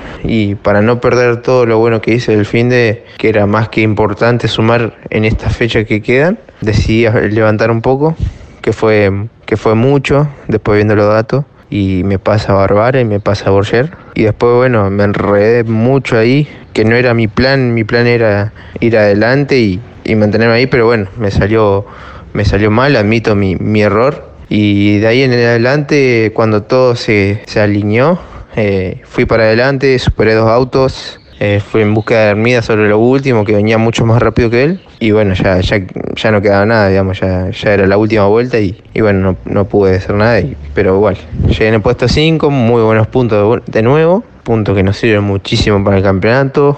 para 0.62 0.82
no 0.82 1.02
perder 1.02 1.42
todo 1.42 1.66
lo 1.66 1.80
bueno 1.80 2.02
que 2.02 2.14
hice 2.14 2.34
el 2.34 2.46
fin 2.46 2.70
de, 2.70 3.06
que 3.18 3.30
era 3.30 3.46
más 3.48 3.70
que 3.70 3.82
importante 3.82 4.48
sumar 4.48 4.98
en 5.10 5.26
esta 5.26 5.50
fecha 5.50 5.84
que 5.84 6.02
quedan, 6.02 6.40
decidí 6.62 7.08
levantar 7.30 7.72
un 7.72 7.82
poco, 7.82 8.16
que 8.62 8.74
fue, 8.74 9.12
que 9.46 9.58
fue 9.58 9.76
mucho, 9.76 10.28
después 10.48 10.76
viendo 10.78 10.96
los 10.96 11.08
datos, 11.08 11.46
y 11.72 12.04
me 12.04 12.20
pasa 12.20 12.54
Barbara 12.54 13.00
y 13.00 13.06
me 13.06 13.20
pasa 13.20 13.50
Borger. 13.50 13.90
Y 14.13 14.24
después, 14.24 14.54
bueno, 14.54 14.92
me 14.92 15.06
enredé 15.06 15.63
mucho 15.63 16.18
ahí, 16.18 16.48
que 16.74 16.86
no 16.86 16.96
era 16.96 17.16
mi 17.16 17.28
plan, 17.28 17.74
mi 17.74 17.84
plan 17.84 18.06
era 18.06 18.54
ir 18.80 18.96
adelante 18.96 19.58
y, 19.58 19.82
mantenerme 20.16 20.56
ahí, 20.56 20.68
pero 20.68 20.86
bueno, 20.86 21.08
me 21.18 21.32
salió, 21.32 21.86
me 22.34 22.46
salió 22.46 22.70
mal, 22.70 22.96
admito 22.96 23.34
mi, 23.34 23.56
mi 23.56 23.82
error 23.82 24.30
y 24.54 25.00
de 25.00 25.08
ahí 25.08 25.24
en 25.24 25.32
adelante, 25.32 26.34
cuando 26.34 26.63
todo 26.63 26.98
se, 26.98 27.42
se 27.48 27.62
alineó, 27.62 28.20
eh, 28.58 29.00
fui 29.06 29.24
para 29.24 29.44
adelante, 29.44 29.98
superé 29.98 30.34
dos 30.34 30.50
autos, 30.50 31.21
eh, 31.44 31.60
fui 31.60 31.82
en 31.82 31.96
busca 31.96 32.20
de 32.20 32.30
Hermida 32.30 32.62
sobre 32.62 32.88
lo 32.88 33.00
último, 33.00 33.44
que 33.44 33.56
venía 33.56 33.80
mucho 33.80 34.06
más 34.06 34.22
rápido 34.22 34.52
que 34.52 34.64
él. 34.64 34.82
Y 35.00 35.10
bueno, 35.10 35.34
ya, 35.34 35.60
ya, 35.60 35.82
ya 36.16 36.32
no 36.32 36.40
quedaba 36.40 36.68
nada, 36.68 36.88
digamos, 36.88 37.20
ya, 37.20 37.50
ya 37.50 37.74
era 37.74 37.88
la 37.88 37.98
última 37.98 38.28
vuelta 38.28 38.60
y, 38.60 38.80
y 38.94 39.02
bueno, 39.02 39.32
no, 39.32 39.52
no, 39.52 39.66
pude 39.66 39.96
hacer 39.96 40.14
nada. 40.14 40.40
pero 40.76 40.98
igual, 40.98 41.18
llegué 41.48 41.70
en 41.70 41.74
el 41.74 41.82
puesto 41.82 42.08
5, 42.08 42.52
muy 42.52 42.84
buenos 42.84 43.08
puntos 43.08 43.60
de, 43.66 43.82
nuevo, 43.82 44.24
puntos 44.44 44.76
que 44.76 44.84
nos 44.84 44.98
sirven 44.98 45.24
muchísimo 45.24 45.84
para 45.84 45.98
el 45.98 46.04
campeonato. 46.04 46.78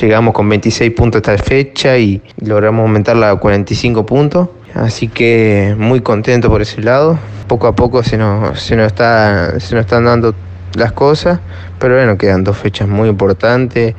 Llegamos 0.00 0.32
con 0.32 0.48
26 0.48 0.90
puntos 0.92 1.18
esta 1.18 1.36
fecha 1.36 1.98
y 1.98 2.22
logramos 2.40 2.84
aumentarla 2.84 3.32
a 3.32 3.36
45 3.36 4.06
puntos. 4.06 4.48
Así 4.72 5.08
que 5.08 5.74
muy 5.76 6.00
contento 6.00 6.48
por 6.48 6.62
ese 6.62 6.80
lado. 6.80 7.18
Poco 7.46 7.66
a 7.66 7.76
poco 7.76 8.02
se 8.02 8.16
nos, 8.16 8.58
se 8.58 8.74
nos, 8.74 8.86
está, 8.86 9.60
se 9.60 9.74
nos 9.74 9.84
están 9.84 10.06
dando 10.06 10.34
las 10.78 10.92
cosas, 10.92 11.40
pero 11.78 11.94
bueno, 11.94 12.16
quedan 12.16 12.44
dos 12.44 12.56
fechas 12.56 12.88
muy 12.88 13.08
importantes. 13.08 13.94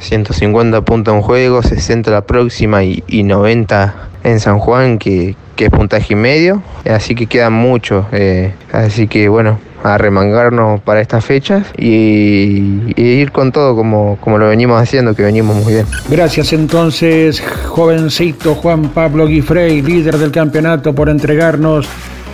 150 0.00 0.80
puntos 0.82 1.14
en 1.14 1.22
juego, 1.22 1.62
60 1.62 2.10
la 2.10 2.20
próxima 2.22 2.84
y, 2.84 3.02
90 3.08 3.94
en 4.24 4.40
San 4.40 4.58
Juan, 4.58 4.98
que, 4.98 5.34
es 5.56 5.70
puntaje 5.70 6.12
y 6.12 6.16
medio. 6.16 6.62
Así 6.88 7.14
que 7.16 7.26
queda 7.26 7.50
mucho. 7.50 8.06
Eh, 8.12 8.52
así 8.72 9.08
que 9.08 9.28
bueno, 9.28 9.58
a 9.82 9.98
remangarnos 9.98 10.80
para 10.80 11.00
estas 11.00 11.24
fechas 11.24 11.66
y, 11.76 12.92
ir 12.96 13.32
con 13.32 13.52
todo 13.52 13.74
como, 13.74 14.18
como 14.20 14.38
lo 14.38 14.48
venimos 14.48 14.80
haciendo, 14.80 15.14
que 15.14 15.22
venimos 15.22 15.56
muy 15.56 15.74
bien. 15.74 15.86
Gracias 16.08 16.52
entonces, 16.52 17.40
jovencito 17.66 18.54
Juan 18.54 18.90
Pablo 18.90 19.26
Guifrey, 19.26 19.82
líder 19.82 20.18
del 20.18 20.30
campeonato, 20.30 20.94
por 20.94 21.08
entregarnos 21.08 21.88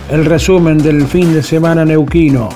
el 0.09 0.25
resumen 0.25 0.77
del 0.77 1.05
fin 1.05 1.33
de 1.33 1.41
semana 1.41 1.85
neuquino. 1.85 2.49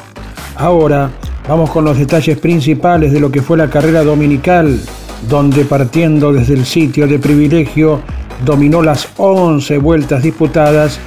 Ahora 0.55 1.09
vamos 1.49 1.71
con 1.71 1.83
los 1.83 1.97
detalles 1.97 2.37
principales 2.37 3.11
de 3.11 3.19
lo 3.19 3.31
que 3.31 3.41
fue 3.41 3.57
la 3.57 3.71
carrera 3.71 4.03
dominical, 4.03 4.79
donde 5.27 5.65
partiendo 5.65 6.31
desde 6.31 6.53
el 6.53 6.63
sitio 6.63 7.07
de 7.07 7.17
privilegio 7.17 8.01
dominó 8.45 8.83
las 8.83 9.09
11 9.17 9.79
vueltas 9.79 10.21
disputadas 10.21 10.99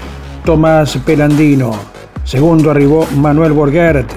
Tomás 0.44 0.98
Pelandino. 1.06 1.70
Segundo 2.24 2.72
arribó 2.72 3.06
Manuel 3.16 3.52
Borgert. 3.52 4.10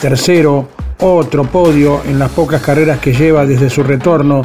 Tercero, 0.00 0.68
otro 0.98 1.44
podio 1.44 2.00
en 2.08 2.18
las 2.18 2.32
pocas 2.32 2.60
carreras 2.60 2.98
que 2.98 3.12
lleva 3.12 3.46
desde 3.46 3.70
su 3.70 3.84
retorno, 3.84 4.42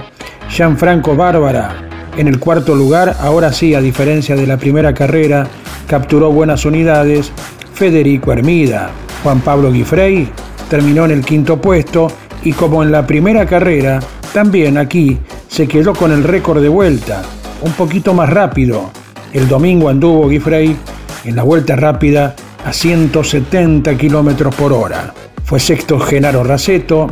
Gianfranco 0.49 1.15
Bárbara. 1.15 1.77
En 2.15 2.27
el 2.27 2.39
cuarto 2.39 2.75
lugar, 2.75 3.17
ahora 3.21 3.51
sí, 3.51 3.73
a 3.73 3.81
diferencia 3.81 4.35
de 4.35 4.45
la 4.45 4.57
primera 4.57 4.93
carrera, 4.93 5.47
capturó 5.87 6.31
buenas 6.31 6.63
unidades 6.63 7.31
Federico 7.73 8.31
Hermida. 8.31 8.91
Juan 9.23 9.39
Pablo 9.41 9.71
Guifrey 9.71 10.29
terminó 10.69 11.05
en 11.05 11.11
el 11.11 11.25
quinto 11.25 11.59
puesto 11.59 12.07
y 12.43 12.53
como 12.53 12.83
en 12.83 12.91
la 12.91 13.05
primera 13.05 13.45
carrera, 13.45 13.99
también 14.33 14.77
aquí 14.77 15.17
se 15.47 15.67
quedó 15.67 15.93
con 15.93 16.11
el 16.11 16.23
récord 16.23 16.61
de 16.61 16.69
vuelta, 16.69 17.23
un 17.61 17.71
poquito 17.73 18.13
más 18.13 18.29
rápido. 18.29 18.91
El 19.33 19.47
domingo 19.47 19.89
anduvo 19.89 20.27
Guifrey 20.27 20.75
en 21.25 21.35
la 21.35 21.43
vuelta 21.43 21.75
rápida 21.75 22.35
a 22.65 22.73
170 22.73 23.97
kilómetros 23.97 24.53
por 24.55 24.73
hora. 24.73 25.13
Fue 25.43 25.59
sexto 25.59 25.99
Genaro 25.99 26.43
Raceto, 26.43 27.07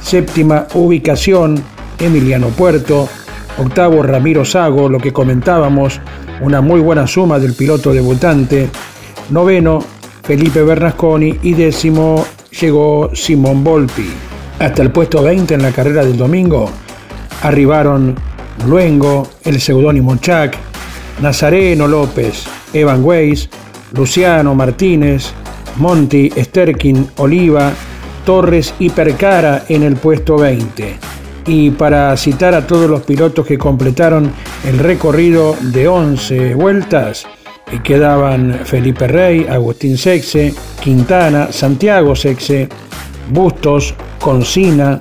séptima 0.00 0.66
ubicación 0.74 1.62
Emiliano 1.98 2.48
Puerto, 2.48 3.08
octavo 3.58 4.02
Ramiro 4.02 4.44
Sago, 4.44 4.88
lo 4.88 4.98
que 4.98 5.12
comentábamos, 5.12 6.00
una 6.40 6.60
muy 6.60 6.80
buena 6.80 7.06
suma 7.06 7.38
del 7.38 7.54
piloto 7.54 7.92
debutante, 7.92 8.70
noveno 9.30 9.80
Felipe 10.22 10.62
Bernasconi 10.62 11.38
y 11.42 11.54
décimo 11.54 12.24
llegó 12.58 13.10
Simón 13.14 13.62
Volpi. 13.64 14.10
Hasta 14.58 14.82
el 14.82 14.90
puesto 14.90 15.22
20 15.22 15.54
en 15.54 15.62
la 15.62 15.72
carrera 15.72 16.04
del 16.04 16.16
domingo 16.16 16.70
arribaron 17.42 18.14
Luengo, 18.66 19.28
el 19.44 19.60
seudónimo 19.60 20.16
Chac, 20.16 20.56
Nazareno 21.22 21.88
López, 21.88 22.44
Evan 22.72 23.04
Weiss, 23.04 23.48
Luciano 23.92 24.54
Martínez, 24.54 25.32
Monty, 25.76 26.30
Sterkin, 26.30 27.08
Oliva, 27.16 27.72
Torres 28.24 28.74
y 28.78 28.90
Percara 28.90 29.64
en 29.68 29.82
el 29.82 29.96
puesto 29.96 30.36
20. 30.36 30.96
Y 31.46 31.70
para 31.70 32.16
citar 32.16 32.54
a 32.54 32.66
todos 32.66 32.88
los 32.88 33.02
pilotos 33.02 33.46
que 33.46 33.58
completaron 33.58 34.30
el 34.66 34.78
recorrido 34.78 35.56
de 35.60 35.88
11 35.88 36.54
vueltas, 36.54 37.26
quedaban 37.78 38.60
Felipe 38.64 39.06
Rey, 39.06 39.46
Agustín 39.48 39.96
Sexe, 39.96 40.52
Quintana, 40.82 41.52
Santiago 41.52 42.16
Sexe, 42.16 42.68
Bustos, 43.30 43.94
Concina, 44.20 45.00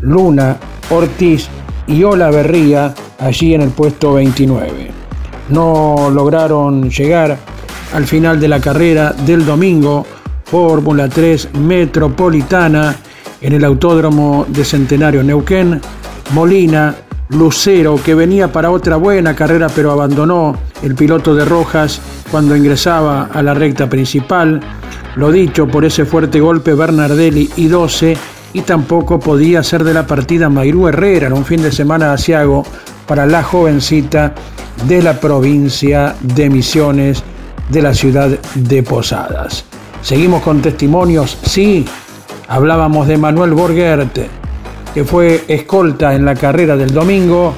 Luna, 0.00 0.56
Ortiz 0.90 1.48
y 1.86 2.02
Ola 2.02 2.30
Berría 2.30 2.94
allí 3.18 3.54
en 3.54 3.62
el 3.62 3.70
puesto 3.70 4.14
29. 4.14 4.90
No 5.50 6.10
lograron 6.12 6.90
llegar 6.90 7.38
al 7.94 8.06
final 8.06 8.38
de 8.38 8.48
la 8.48 8.60
carrera 8.60 9.12
del 9.12 9.46
domingo 9.46 10.04
Fórmula 10.44 11.08
3 11.08 11.54
Metropolitana 11.54 12.96
en 13.40 13.52
el 13.52 13.64
Autódromo 13.64 14.44
de 14.48 14.64
Centenario 14.64 15.22
Neuquén, 15.22 15.80
Molina, 16.32 16.94
Lucero, 17.30 18.00
que 18.02 18.14
venía 18.14 18.50
para 18.50 18.70
otra 18.70 18.96
buena 18.96 19.34
carrera 19.34 19.68
pero 19.74 19.92
abandonó 19.92 20.56
el 20.82 20.94
piloto 20.94 21.34
de 21.34 21.44
Rojas 21.44 22.00
cuando 22.30 22.56
ingresaba 22.56 23.28
a 23.32 23.42
la 23.42 23.54
recta 23.54 23.88
principal, 23.88 24.60
lo 25.16 25.32
dicho 25.32 25.66
por 25.66 25.84
ese 25.84 26.04
fuerte 26.04 26.40
golpe 26.40 26.74
Bernardelli 26.74 27.50
y 27.56 27.66
12, 27.66 28.16
y 28.52 28.62
tampoco 28.62 29.20
podía 29.20 29.62
ser 29.62 29.84
de 29.84 29.94
la 29.94 30.06
partida 30.06 30.48
Mairú 30.48 30.88
Herrera 30.88 31.26
en 31.26 31.32
un 31.32 31.44
fin 31.44 31.62
de 31.62 31.72
semana 31.72 32.12
asiago 32.12 32.64
para 33.06 33.26
la 33.26 33.42
jovencita 33.42 34.34
de 34.86 35.02
la 35.02 35.18
provincia 35.20 36.14
de 36.20 36.48
Misiones 36.48 37.22
de 37.68 37.82
la 37.82 37.92
ciudad 37.92 38.28
de 38.54 38.82
Posadas. 38.82 39.64
Seguimos 40.02 40.42
con 40.42 40.62
testimonios, 40.62 41.36
sí, 41.42 41.84
hablábamos 42.46 43.08
de 43.08 43.18
Manuel 43.18 43.52
Borgert, 43.52 44.18
que 44.94 45.04
fue 45.04 45.44
escolta 45.48 46.14
en 46.14 46.24
la 46.24 46.34
carrera 46.34 46.76
del 46.76 46.92
domingo, 46.92 47.52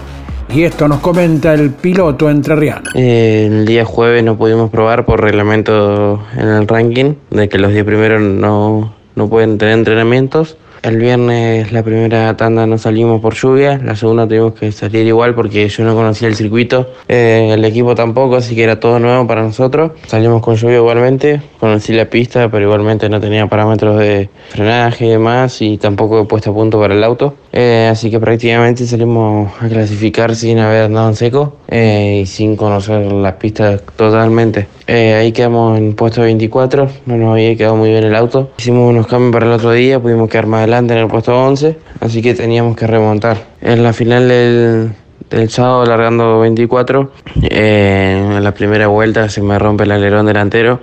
y 0.52 0.64
esto 0.64 0.88
nos 0.88 1.00
comenta 1.00 1.54
el 1.54 1.70
piloto 1.70 2.28
entrerriano. 2.28 2.90
el 2.94 3.66
día 3.66 3.84
jueves 3.84 4.24
no 4.24 4.36
pudimos 4.36 4.70
probar 4.70 5.04
por 5.04 5.20
reglamento 5.20 6.22
en 6.36 6.48
el 6.48 6.66
ranking, 6.66 7.14
de 7.30 7.48
que 7.48 7.58
los 7.58 7.72
días 7.72 7.84
primeros 7.84 8.20
no, 8.20 8.92
no 9.14 9.28
pueden 9.28 9.58
tener 9.58 9.74
entrenamientos. 9.74 10.56
El 10.82 10.96
viernes 10.96 11.72
la 11.72 11.82
primera 11.82 12.34
tanda 12.38 12.66
no 12.66 12.78
salimos 12.78 13.20
por 13.20 13.34
lluvia, 13.34 13.78
la 13.84 13.94
segunda 13.94 14.26
tuvimos 14.26 14.54
que 14.54 14.72
salir 14.72 15.06
igual 15.06 15.34
porque 15.34 15.68
yo 15.68 15.84
no 15.84 15.94
conocía 15.94 16.26
el 16.26 16.36
circuito, 16.36 16.90
eh, 17.06 17.50
el 17.52 17.62
equipo 17.66 17.94
tampoco, 17.94 18.36
así 18.36 18.54
que 18.54 18.64
era 18.64 18.80
todo 18.80 18.98
nuevo 18.98 19.26
para 19.26 19.42
nosotros. 19.42 19.92
Salimos 20.06 20.40
con 20.40 20.56
lluvia 20.56 20.76
igualmente, 20.76 21.42
conocí 21.60 21.92
la 21.92 22.06
pista, 22.06 22.50
pero 22.50 22.64
igualmente 22.64 23.10
no 23.10 23.20
tenía 23.20 23.46
parámetros 23.46 23.98
de 23.98 24.30
frenaje 24.48 25.04
y 25.04 25.10
demás 25.10 25.60
y 25.60 25.76
tampoco 25.76 26.22
he 26.22 26.24
puesto 26.24 26.50
a 26.50 26.54
punto 26.54 26.80
para 26.80 26.94
el 26.94 27.04
auto. 27.04 27.34
Eh, 27.52 27.88
así 27.90 28.10
que 28.10 28.20
prácticamente 28.20 28.86
salimos 28.86 29.50
a 29.60 29.68
clasificar 29.68 30.36
sin 30.36 30.58
haber 30.58 30.84
andado 30.84 31.08
en 31.08 31.16
seco 31.16 31.56
eh, 31.68 32.20
y 32.22 32.26
sin 32.26 32.56
conocer 32.56 33.10
las 33.10 33.34
pistas 33.34 33.82
totalmente. 33.96 34.68
ahí 34.86 35.32
quedamos 35.32 35.78
en 35.78 35.94
puesto 35.94 36.22
24, 36.22 36.88
no 37.06 37.16
nos 37.16 37.32
había 37.32 37.56
quedado 37.56 37.76
muy 37.76 37.90
bien 37.90 38.04
el 38.04 38.14
auto. 38.14 38.50
Hicimos 38.58 38.90
unos 38.90 39.06
cambios 39.06 39.32
para 39.32 39.46
el 39.46 39.52
otro 39.52 39.72
día, 39.72 39.98
pudimos 39.98 40.28
quedar 40.28 40.46
más 40.46 40.58
adelante 40.58 40.94
en 40.94 41.00
el 41.00 41.08
puesto 41.08 41.36
11, 41.36 41.76
así 42.00 42.22
que 42.22 42.34
teníamos 42.34 42.76
que 42.76 42.86
remontar. 42.86 43.36
En 43.60 43.82
la 43.82 43.92
final 43.92 44.28
del, 44.28 45.50
sábado, 45.50 45.84
largando 45.86 46.40
24, 46.40 47.12
eh, 47.42 48.36
en 48.36 48.44
la 48.44 48.52
primera 48.52 48.86
vuelta 48.86 49.28
se 49.28 49.42
me 49.42 49.58
rompe 49.58 49.84
el 49.84 49.92
alerón 49.92 50.26
delantero, 50.26 50.80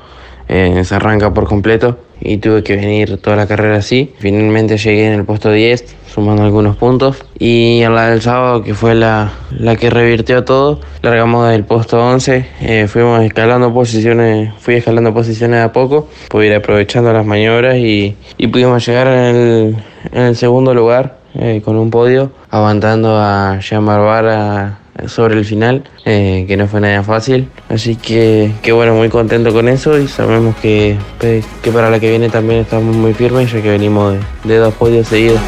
eh, 0.47 0.83
se 0.83 0.95
arranca 0.95 1.33
por 1.33 1.45
completo 1.45 1.99
y 2.19 2.37
tuve 2.37 2.63
que 2.63 2.75
venir 2.75 3.17
toda 3.17 3.35
la 3.35 3.47
carrera 3.47 3.77
así. 3.77 4.13
Finalmente 4.19 4.77
llegué 4.77 5.07
en 5.07 5.13
el 5.13 5.25
puesto 5.25 5.51
10, 5.51 5.95
sumando 6.07 6.43
algunos 6.43 6.75
puntos. 6.75 7.23
Y 7.37 7.81
en 7.81 7.93
la 7.93 8.09
del 8.09 8.21
sábado, 8.21 8.63
que 8.63 8.73
fue 8.73 8.95
la, 8.95 9.33
la 9.51 9.75
que 9.75 9.89
revirtió 9.89 10.43
todo, 10.43 10.79
largamos 11.01 11.49
del 11.49 11.63
puesto 11.63 11.99
11, 12.03 12.45
eh, 12.61 12.87
fuimos 12.87 13.23
escalando 13.23 13.73
posiciones, 13.73 14.53
fui 14.59 14.75
escalando 14.75 15.13
posiciones 15.13 15.63
a 15.63 15.71
poco, 15.71 16.07
pude 16.29 16.47
ir 16.47 16.55
aprovechando 16.55 17.13
las 17.13 17.25
maniobras 17.25 17.75
y, 17.77 18.15
y 18.37 18.47
pudimos 18.47 18.85
llegar 18.85 19.07
en 19.07 19.35
el, 19.35 19.77
en 20.11 20.21
el 20.23 20.35
segundo 20.35 20.73
lugar 20.73 21.17
eh, 21.35 21.61
con 21.63 21.75
un 21.75 21.91
podio, 21.91 22.31
aguantando 22.49 23.15
a 23.15 23.59
Jean 23.59 23.85
Barbara 23.85 24.79
sobre 25.05 25.35
el 25.35 25.45
final, 25.45 25.83
eh, 26.05 26.45
que 26.47 26.57
no 26.57 26.67
fue 26.67 26.81
nada 26.81 27.03
fácil. 27.03 27.49
Así 27.69 27.95
que, 27.95 28.51
que, 28.61 28.71
bueno, 28.71 28.93
muy 28.95 29.09
contento 29.09 29.53
con 29.53 29.67
eso 29.67 29.97
y 29.99 30.07
sabemos 30.07 30.55
que, 30.57 30.97
que 31.19 31.71
para 31.71 31.89
la 31.89 31.99
que 31.99 32.09
viene 32.09 32.29
también 32.29 32.61
estamos 32.61 32.95
muy 32.95 33.13
firmes 33.13 33.51
ya 33.51 33.61
que 33.61 33.69
venimos 33.69 34.13
de, 34.13 34.19
de 34.43 34.57
dos 34.57 34.73
podios 34.73 35.07
seguidos. 35.07 35.39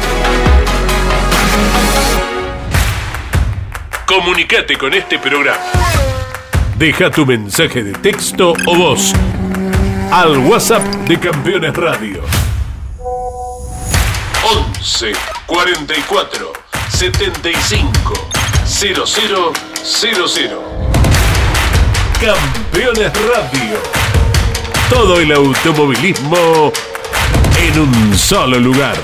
Comunicate 4.06 4.76
con 4.76 4.92
este 4.94 5.18
programa. 5.18 5.60
Deja 6.76 7.10
tu 7.10 7.26
mensaje 7.26 7.82
de 7.82 7.92
texto 7.92 8.54
o 8.66 8.74
voz 8.74 9.12
al 10.10 10.38
WhatsApp 10.38 10.82
de 11.06 11.18
Campeones 11.18 11.74
Radio. 11.76 12.22
11 14.42 15.12
44 15.46 16.52
75 16.88 18.29
0000. 18.66 20.58
Campeones 22.20 23.12
Radio. 23.12 23.78
Todo 24.88 25.20
el 25.20 25.32
automovilismo 25.32 26.72
en 27.58 27.80
un 27.80 28.16
solo 28.16 28.58
lugar. 28.58 28.96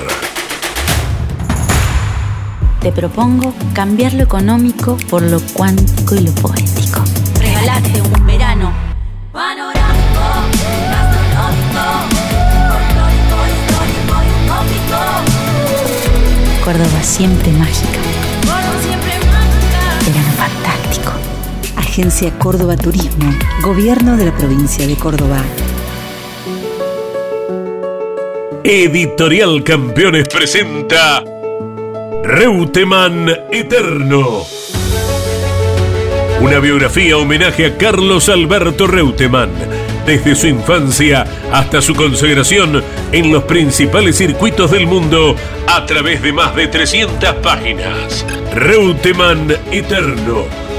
Te 2.80 2.92
propongo 2.92 3.54
cambiar 3.72 4.12
lo 4.14 4.22
económico 4.22 4.96
por 5.08 5.22
lo 5.22 5.40
cuántico 5.54 6.14
y 6.14 6.20
lo 6.20 6.32
poético. 6.32 7.02
Regalate 7.40 8.00
un 8.00 8.26
verano 8.26 8.72
panorámico, 9.32 10.20
gastronómico. 10.90 12.16
Córdoba 16.64 17.02
siempre 17.02 17.52
mágica. 17.52 18.15
Agencia 21.96 22.30
Córdoba 22.38 22.76
Turismo, 22.76 23.34
Gobierno 23.62 24.18
de 24.18 24.26
la 24.26 24.36
provincia 24.36 24.86
de 24.86 24.96
Córdoba. 24.96 25.42
Editorial 28.62 29.64
Campeones 29.64 30.28
presenta 30.28 31.24
Reutemann 32.22 33.30
Eterno. 33.50 34.44
Una 36.42 36.58
biografía 36.58 37.16
homenaje 37.16 37.64
a 37.64 37.78
Carlos 37.78 38.28
Alberto 38.28 38.86
Reutemann, 38.86 39.52
desde 40.04 40.34
su 40.34 40.48
infancia 40.48 41.26
hasta 41.50 41.80
su 41.80 41.94
consagración 41.94 42.84
en 43.10 43.32
los 43.32 43.44
principales 43.44 44.18
circuitos 44.18 44.70
del 44.70 44.86
mundo 44.86 45.34
a 45.66 45.86
través 45.86 46.20
de 46.20 46.34
más 46.34 46.54
de 46.54 46.68
300 46.68 47.36
páginas. 47.36 48.26
Reutemann 48.54 49.50
Eterno, 49.72 50.44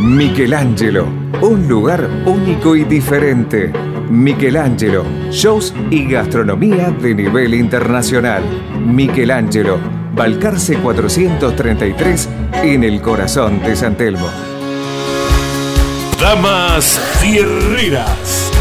Michelangelo, 0.00 1.06
un 1.42 1.66
lugar 1.66 2.08
único 2.24 2.76
y 2.76 2.84
diferente. 2.84 3.72
Michelangelo, 4.08 5.04
shows 5.32 5.74
y 5.90 6.08
gastronomía 6.08 6.90
de 6.90 7.16
nivel 7.16 7.52
internacional. 7.52 8.44
Michelangelo, 8.86 9.80
Balcarce 10.14 10.76
433 10.76 12.28
en 12.62 12.84
el 12.84 13.02
corazón 13.02 13.60
de 13.60 13.74
San 13.74 13.96
Telmo. 13.96 14.28
Damas 16.20 17.00
Fierreras. 17.20 18.52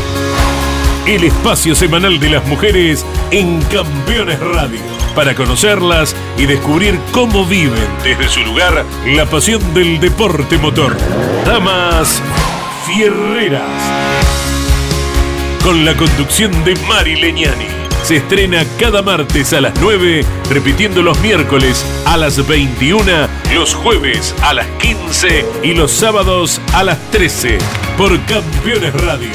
El 1.05 1.23
espacio 1.23 1.75
semanal 1.75 2.19
de 2.19 2.31
las 2.31 2.47
mujeres 2.47 3.05
en 3.29 3.61
Campeones 3.61 4.39
Radio. 4.39 4.96
Para 5.17 5.33
conocerlas 5.33 6.15
y 6.37 6.45
descubrir 6.45 6.99
cómo 7.11 7.43
viven 7.43 7.87
desde 8.03 8.29
su 8.29 8.41
lugar 8.41 8.85
la 9.07 9.25
pasión 9.25 9.73
del 9.73 9.99
deporte 9.99 10.59
motor. 10.59 10.95
Damas 11.43 12.21
Fierreras. 12.85 13.63
Con 15.63 15.83
la 15.85 15.97
conducción 15.97 16.63
de 16.63 16.75
Mari 16.87 17.15
Leñani. 17.15 17.65
Se 18.03 18.17
estrena 18.17 18.63
cada 18.79 19.01
martes 19.01 19.53
a 19.53 19.61
las 19.61 19.73
9, 19.81 20.23
repitiendo 20.51 21.01
los 21.01 21.19
miércoles 21.21 21.83
a 22.05 22.15
las 22.15 22.47
21, 22.47 23.03
los 23.55 23.73
jueves 23.73 24.35
a 24.43 24.53
las 24.53 24.67
15 24.79 25.45
y 25.63 25.73
los 25.73 25.91
sábados 25.93 26.61
a 26.73 26.83
las 26.83 26.99
13 27.09 27.57
por 27.97 28.11
Campeones 28.25 28.93
Radio. 29.01 29.31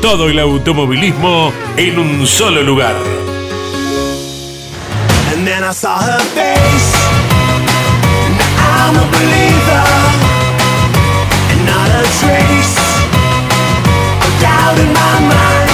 Todo 0.00 0.30
el 0.30 0.38
automovilismo 0.38 1.52
en 1.76 1.98
un 1.98 2.26
solo 2.26 2.62
lugar. 2.62 2.96
Then 5.48 5.64
I 5.64 5.70
saw 5.70 5.96
her 5.98 6.20
face. 6.36 6.92
And 8.26 8.36
I'm 8.76 8.94
a 9.00 9.06
believer. 9.16 9.86
And 11.48 11.60
not 11.64 11.88
a 11.88 12.04
trace 12.20 12.76
of 14.26 14.32
doubt 14.44 14.76
in 14.84 14.92
my 14.92 15.16
mind. 15.32 15.72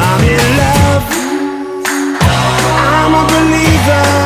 I'm 0.00 0.22
in 0.24 0.46
love. 0.62 1.04
I'm 2.88 3.12
a 3.20 3.24
believer. 3.28 4.19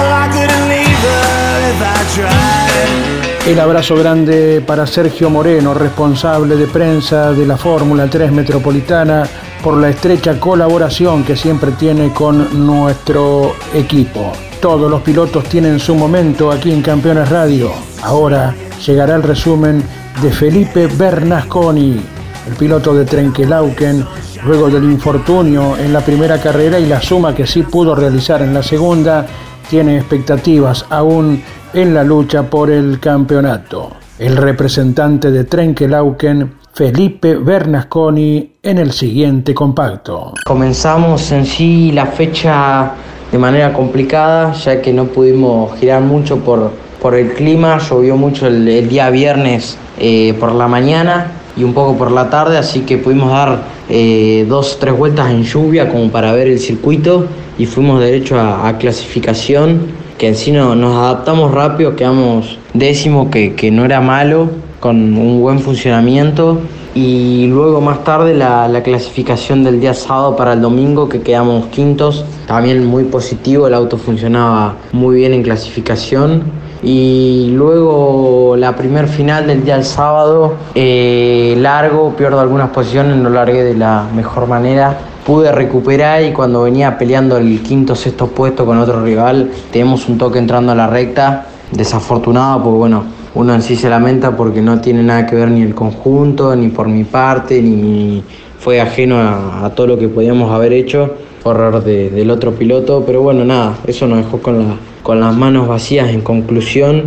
El 3.47 3.61
abrazo 3.61 3.95
grande 3.95 4.63
para 4.67 4.87
Sergio 4.87 5.29
Moreno, 5.29 5.75
responsable 5.75 6.57
de 6.57 6.67
prensa 6.67 7.31
de 7.33 7.45
la 7.45 7.59
Fórmula 7.59 8.09
3 8.09 8.33
Metropolitana, 8.33 9.25
por 9.63 9.77
la 9.77 9.91
estrecha 9.91 10.41
colaboración 10.41 11.25
que 11.25 11.37
siempre 11.37 11.73
tiene 11.73 12.11
con 12.11 12.67
nuestro 12.67 13.55
equipo. 13.75 14.33
Todos 14.63 14.91
los 14.91 15.03
pilotos 15.03 15.45
tienen 15.45 15.79
su 15.79 15.95
momento 15.95 16.51
aquí 16.51 16.73
en 16.73 16.81
Campeones 16.81 17.29
Radio. 17.29 17.71
Ahora 18.03 18.55
llegará 18.87 19.15
el 19.15 19.23
resumen 19.23 19.83
de 20.23 20.33
Felipe 20.33 20.87
Bernasconi, 20.87 22.01
el 22.49 22.55
piloto 22.55 22.95
de 22.95 23.05
Trenkelauken, 23.05 24.07
luego 24.47 24.71
del 24.71 24.85
infortunio 24.85 25.77
en 25.77 25.93
la 25.93 26.01
primera 26.01 26.41
carrera 26.41 26.79
y 26.79 26.87
la 26.87 27.03
suma 27.03 27.35
que 27.35 27.47
sí 27.47 27.63
pudo 27.63 27.95
realizar 27.95 28.41
en 28.41 28.55
la 28.55 28.63
segunda, 28.63 29.27
tiene 29.69 29.99
expectativas 29.99 30.87
aún 30.89 31.43
en 31.75 31.93
la 31.93 32.05
lucha 32.05 32.45
por 32.45 32.71
el 32.71 33.01
campeonato. 33.01 33.91
El 34.19 34.37
representante 34.37 35.33
de 35.33 35.45
Trenkelauken, 35.45 36.55
Felipe 36.73 37.35
Bernasconi, 37.35 38.53
en 38.63 38.79
el 38.79 38.93
siguiente 38.93 39.53
compacto. 39.53 40.35
Comenzamos 40.45 41.33
en 41.33 41.45
sí 41.45 41.91
la 41.93 42.07
fecha 42.07 42.93
de 43.33 43.39
manera 43.39 43.73
complicada, 43.73 44.53
ya 44.53 44.81
que 44.81 44.93
no 44.93 45.07
pudimos 45.07 45.77
girar 45.79 46.03
mucho 46.03 46.39
por, 46.39 46.71
por 47.03 47.17
el 47.17 47.33
clima, 47.33 47.79
llovió 47.79 48.17
mucho 48.17 48.47
el, 48.47 48.89
día 48.89 49.11
viernes 49.11 49.77
eh, 49.99 50.35
por 50.39 50.53
la 50.53 50.69
mañana 50.69 51.33
y 51.57 51.65
un 51.65 51.75
poco 51.75 51.97
por 51.97 52.13
la 52.13 52.31
tarde, 52.31 52.57
así 52.57 52.81
que 52.83 52.99
pudimos 52.99 53.31
dar 53.31 53.63
eh, 53.89 54.47
dos 54.49 54.77
o 54.77 54.79
tres 54.79 54.97
vueltas 54.97 55.31
en 55.31 55.43
lluvia 55.43 55.89
como 55.89 56.11
para 56.11 56.33
ver 56.33 56.47
el 56.47 56.61
circuito 56.61 57.27
y 57.59 57.67
fuimos 57.67 58.01
derecho 58.01 58.39
a, 58.39 58.69
a 58.69 58.79
clasificación, 58.79 59.94
que 60.19 60.29
en 60.29 60.35
sí 60.37 60.53
no, 60.53 60.75
nos 60.75 60.95
adaptamos 60.97 61.51
rápido, 61.53 61.97
quedamos 61.97 62.59
décimo, 62.73 63.31
que, 63.31 63.55
que 63.55 63.71
no 63.71 63.85
era 63.85 64.01
malo, 64.01 64.49
con 64.81 65.17
un 65.17 65.41
buen 65.41 65.61
funcionamiento. 65.61 66.61
Y 66.95 67.49
luego 67.49 67.81
más 67.81 68.05
tarde 68.05 68.35
la, 68.35 68.69
la, 68.69 68.85
clasificación 68.85 69.65
del 69.65 69.81
día 69.81 69.95
sábado 69.95 70.37
para 70.37 70.53
el 70.53 70.61
domingo 70.61 71.09
que 71.09 71.23
quedamos 71.23 71.67
quintos, 71.67 72.25
también 72.47 72.87
muy 72.87 73.03
positivo, 73.05 73.67
el 73.67 73.75
auto 73.75 73.99
funcionaba 73.99 74.77
muy 74.93 75.17
bien 75.17 75.33
en 75.33 75.43
clasificación. 75.43 76.45
Y 76.85 77.49
luego 77.53 78.57
la 78.59 78.77
primer 78.77 79.09
final 79.09 79.47
del 79.47 79.65
día 79.65 79.77
del 79.77 79.85
sábado, 79.85 80.55
eh, 80.75 81.57
largo, 81.59 82.15
pierdo 82.15 82.39
algunas 82.39 82.71
posiciones, 82.71 83.17
no 83.17 83.31
largué 83.31 83.65
de 83.65 83.75
la 83.75 84.07
mejor 84.15 84.47
manera. 84.47 84.99
Pude 85.27 85.51
recuperar 85.53 86.23
y 86.23 86.33
cuando 86.33 86.65
venía 86.65 86.99
peleando 86.99 87.39
el 87.39 87.63
quinto 87.63 87.95
sexto 87.95 88.27
puesto 88.29 88.67
con 88.67 88.77
otro 88.79 89.03
rival, 89.03 89.51
tenemos 89.73 90.07
un 90.09 90.19
toque 90.19 90.39
entrando 90.39 90.73
a 90.73 90.75
la 90.75 90.87
recta, 90.87 91.47
desafortunado 91.73 92.63
porque 92.63 92.79
bueno, 92.79 93.05
uno 93.35 93.55
en 93.55 93.63
sí 93.63 93.75
se 93.75 93.89
lamenta 93.89 94.37
porque 94.37 94.61
no 94.61 94.81
tiene 94.81 95.03
nada 95.03 95.27
que 95.27 95.35
ver 95.35 95.51
ni 95.51 95.63
el 95.63 95.75
conjunto, 95.75 96.55
ni 96.55 96.69
por 96.69 96.89
mi 96.89 97.05
parte, 97.05 97.63
ni 97.63 98.23
fue 98.59 98.83
ajeno 98.83 99.19
a, 99.19 99.71
todo 99.75 99.87
lo 99.87 99.99
que 99.99 100.09
podíamos 100.09 100.53
haber 100.53 100.73
hecho 100.75 101.15
por 101.43 101.57
error 101.57 101.83
de, 101.83 102.11
del 102.11 102.31
otro 102.31 102.53
piloto, 102.53 103.05
pero 103.07 103.23
bueno, 103.23 103.45
nada, 103.45 103.75
eso 103.87 104.07
nos 104.07 104.19
dejó 104.19 104.41
con, 104.41 104.79
con 105.03 105.21
las 105.21 105.35
manos 105.35 105.67
vacías 105.67 106.11
en 106.11 106.21
conclusión 106.21 107.03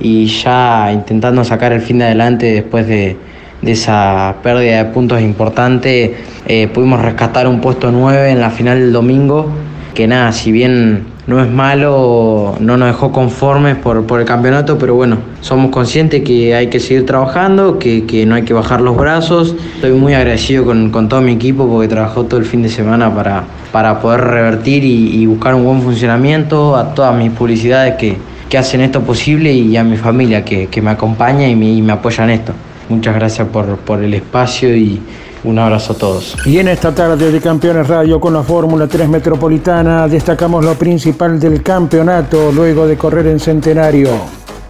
y 0.00 0.26
ya 0.26 0.92
intentando 0.92 1.44
sacar 1.44 1.72
el 1.72 1.80
fin 1.80 1.98
de 1.98 2.04
adelante 2.06 2.46
después 2.52 2.86
de, 2.86 3.16
de 3.62 3.72
esa 3.72 4.36
pérdida 4.42 4.84
de 4.84 4.90
puntos 4.90 5.20
importante, 5.20 6.16
eh, 6.46 6.68
pudimos 6.68 7.02
rescatar 7.02 7.48
un 7.48 7.60
puesto 7.60 7.90
9 7.90 8.30
en 8.30 8.40
la 8.40 8.50
final 8.50 8.78
del 8.78 8.92
domingo, 8.92 9.50
que 9.94 10.06
nada, 10.06 10.32
si 10.32 10.52
bien 10.52 11.06
no 11.26 11.42
es 11.42 11.50
malo, 11.50 12.54
no 12.60 12.76
nos 12.76 12.88
dejó 12.88 13.10
conformes 13.10 13.76
por, 13.76 14.06
por 14.06 14.20
el 14.20 14.26
campeonato, 14.26 14.78
pero 14.78 14.94
bueno, 14.94 15.18
somos 15.40 15.72
conscientes 15.72 16.22
que 16.22 16.54
hay 16.54 16.68
que 16.68 16.78
seguir 16.78 17.04
trabajando, 17.04 17.80
que, 17.80 18.06
que 18.06 18.24
no 18.26 18.36
hay 18.36 18.42
que 18.42 18.54
bajar 18.54 18.80
los 18.80 18.96
brazos. 18.96 19.56
Estoy 19.74 19.92
muy 19.92 20.14
agradecido 20.14 20.64
con, 20.64 20.90
con, 20.90 21.08
todo 21.08 21.20
mi 21.22 21.32
equipo 21.32 21.66
porque 21.68 21.88
trabajó 21.88 22.24
todo 22.24 22.38
el 22.38 22.46
fin 22.46 22.62
de 22.62 22.68
semana 22.68 23.12
para, 23.12 23.42
para 23.72 24.00
poder 24.00 24.20
revertir 24.20 24.84
y, 24.84 25.26
buscar 25.26 25.54
un 25.56 25.64
buen 25.64 25.82
funcionamiento, 25.82 26.76
a 26.76 26.94
todas 26.94 27.16
mis 27.16 27.32
publicidades 27.32 27.94
que, 27.96 28.16
que 28.48 28.58
hacen 28.58 28.82
esto 28.82 29.00
posible 29.00 29.52
y 29.52 29.76
a 29.76 29.82
mi 29.82 29.96
familia 29.96 30.44
que, 30.44 30.68
que 30.68 30.80
me 30.80 30.90
acompaña 30.90 31.48
y 31.48 31.56
me, 31.56 31.72
y 31.72 31.82
me 31.82 31.92
apoya 31.92 32.22
en 32.22 32.30
esto. 32.30 32.52
Muchas 32.88 33.14
gracias 33.14 33.48
por, 33.48 33.76
por 33.78 34.02
el 34.02 34.14
espacio 34.14 34.76
y, 34.76 35.02
un 35.46 35.58
abrazo 35.58 35.92
a 35.92 35.96
todos. 35.96 36.36
Y 36.44 36.58
en 36.58 36.68
esta 36.68 36.94
tarde 36.94 37.30
de 37.30 37.40
Campeones 37.40 37.86
Radio 37.86 38.18
con 38.20 38.34
la 38.34 38.42
Fórmula 38.42 38.86
3 38.86 39.08
Metropolitana 39.08 40.08
destacamos 40.08 40.64
lo 40.64 40.74
principal 40.74 41.38
del 41.38 41.62
campeonato 41.62 42.50
luego 42.52 42.86
de 42.86 42.96
correr 42.96 43.28
en 43.28 43.38
Centenario. 43.38 44.10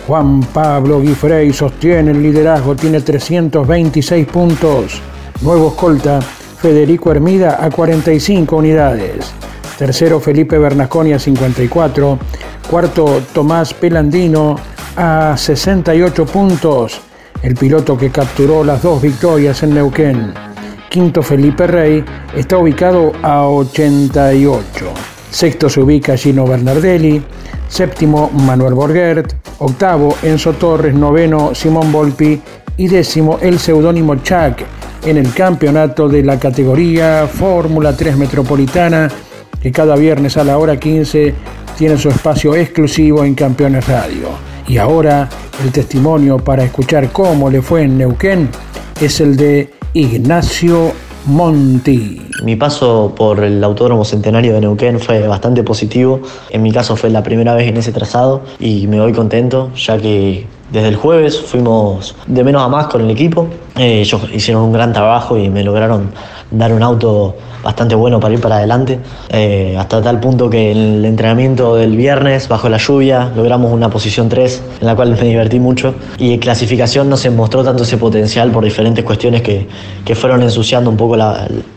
Juan 0.07 0.41
Pablo 0.41 1.01
Guifrey 1.01 1.53
sostiene 1.53 2.11
el 2.13 2.23
liderazgo, 2.23 2.77
tiene 2.77 3.01
326 3.01 4.27
puntos. 4.27 5.01
Nuevo 5.41 5.69
escolta, 5.69 6.21
Federico 6.21 7.11
Hermida 7.11 7.59
a 7.59 7.71
45 7.71 8.57
unidades. 8.57 9.33
Tercero, 9.79 10.21
Felipe 10.21 10.59
Bernasconi 10.59 11.13
a 11.13 11.19
54. 11.19 12.19
Cuarto, 12.71 13.23
Tomás 13.33 13.75
Pelandino 13.75 14.57
a 14.97 15.35
68 15.37 16.27
puntos. 16.27 17.01
El 17.43 17.55
piloto 17.55 17.97
que 17.97 18.11
capturó 18.11 18.65
las 18.65 18.83
dos 18.83 19.01
victorias 19.03 19.63
en 19.63 19.75
Neuquén 19.75 20.35
quinto 20.97 21.23
Felipe 21.23 21.67
Rey, 21.67 22.03
está 22.35 22.57
ubicado 22.57 23.13
a 23.23 23.47
88. 23.47 24.65
Sexto 25.31 25.69
se 25.69 25.81
ubica 25.81 26.17
Gino 26.17 26.47
Bernardelli, 26.47 27.23
séptimo 27.69 28.31
Manuel 28.31 28.73
Borgert, 28.73 29.35
octavo 29.59 30.17
Enzo 30.23 30.55
Torres, 30.55 30.95
noveno 30.95 31.55
Simón 31.55 31.93
Volpi 31.93 32.41
y 32.79 32.89
décimo 32.89 33.39
el 33.43 33.59
seudónimo 33.59 34.17
Chuck 34.17 34.63
en 35.05 35.19
el 35.19 35.35
campeonato 35.35 36.09
de 36.09 36.23
la 36.23 36.39
categoría 36.39 37.29
Fórmula 37.31 37.95
3 37.95 38.17
Metropolitana 38.17 39.11
que 39.61 39.71
cada 39.71 39.97
viernes 39.97 40.39
a 40.39 40.45
la 40.45 40.57
hora 40.57 40.79
15 40.79 41.35
tiene 41.77 41.99
su 41.99 42.09
espacio 42.09 42.55
exclusivo 42.55 43.23
en 43.23 43.35
Campeones 43.35 43.87
Radio. 43.87 44.46
Y 44.69 44.79
ahora 44.79 45.29
el 45.63 45.71
testimonio 45.71 46.39
para 46.39 46.65
escuchar 46.65 47.11
cómo 47.13 47.51
le 47.51 47.63
fue 47.63 47.83
en 47.83 47.99
Neuquén 47.99 48.51
es 49.01 49.21
el 49.21 49.37
de 49.37 49.73
Ignacio 49.93 50.93
Monti. 51.27 52.21
Mi 52.43 52.57
paso 52.57 53.15
por 53.17 53.43
el 53.45 53.63
Autódromo 53.63 54.05
Centenario 54.05 54.55
de 54.55 54.61
Neuquén 54.61 54.99
fue 54.99 55.27
bastante 55.27 55.63
positivo. 55.63 56.21
En 56.51 56.63
mi 56.63 56.73
caso 56.73 56.97
fue 56.97 57.11
la 57.11 57.23
primera 57.23 57.55
vez 57.55 57.69
en 57.69 57.77
ese 57.77 57.93
trazado 57.93 58.43
y 58.59 58.87
me 58.89 59.01
voy 59.01 59.13
contento 59.13 59.71
ya 59.75 59.99
que 59.99 60.47
desde 60.73 60.89
el 60.89 60.97
jueves 60.97 61.41
fuimos 61.41 62.17
de 62.27 62.43
menos 62.43 62.63
a 62.63 62.69
más 62.69 62.89
con 62.89 63.03
el 63.03 63.11
equipo. 63.11 63.49
Eh, 63.77 64.01
ellos 64.01 64.21
hicieron 64.33 64.65
un 64.65 64.73
gran 64.73 64.93
trabajo 64.93 65.39
y 65.39 65.49
me 65.49 65.63
lograron 65.63 66.11
dar 66.51 66.73
un 66.73 66.83
auto 66.83 67.35
bastante 67.63 67.97
bueno 67.97 68.21
para 68.21 68.35
ir 68.35 68.41
para 68.41 68.59
adelante, 68.59 69.01
eh, 69.29 69.77
hasta 69.77 70.01
tal 70.01 70.21
punto 70.21 70.49
que 70.49 70.71
en 70.71 70.79
el 70.79 71.05
entrenamiento 71.05 71.75
del 71.75 71.97
viernes, 71.97 72.47
bajo 72.47 72.69
la 72.69 72.77
lluvia, 72.77 73.33
logramos 73.35 73.73
una 73.73 73.91
posición 73.91 74.29
3, 74.29 74.63
en 74.81 74.87
la 74.87 74.95
cual 74.95 75.11
me 75.11 75.27
divertí 75.27 75.59
mucho, 75.59 75.95
y 76.17 76.35
en 76.35 76.39
clasificación 76.39 77.09
no 77.09 77.17
se 77.17 77.29
mostró 77.31 77.65
tanto 77.65 77.83
ese 77.83 77.97
potencial 77.97 78.53
por 78.53 78.63
diferentes 78.63 79.05
cuestiones 79.05 79.43
que, 79.43 79.67
que 80.05 80.15
fueron 80.15 80.43
ensuciando 80.43 80.91
un 80.91 80.97
poco 80.97 81.17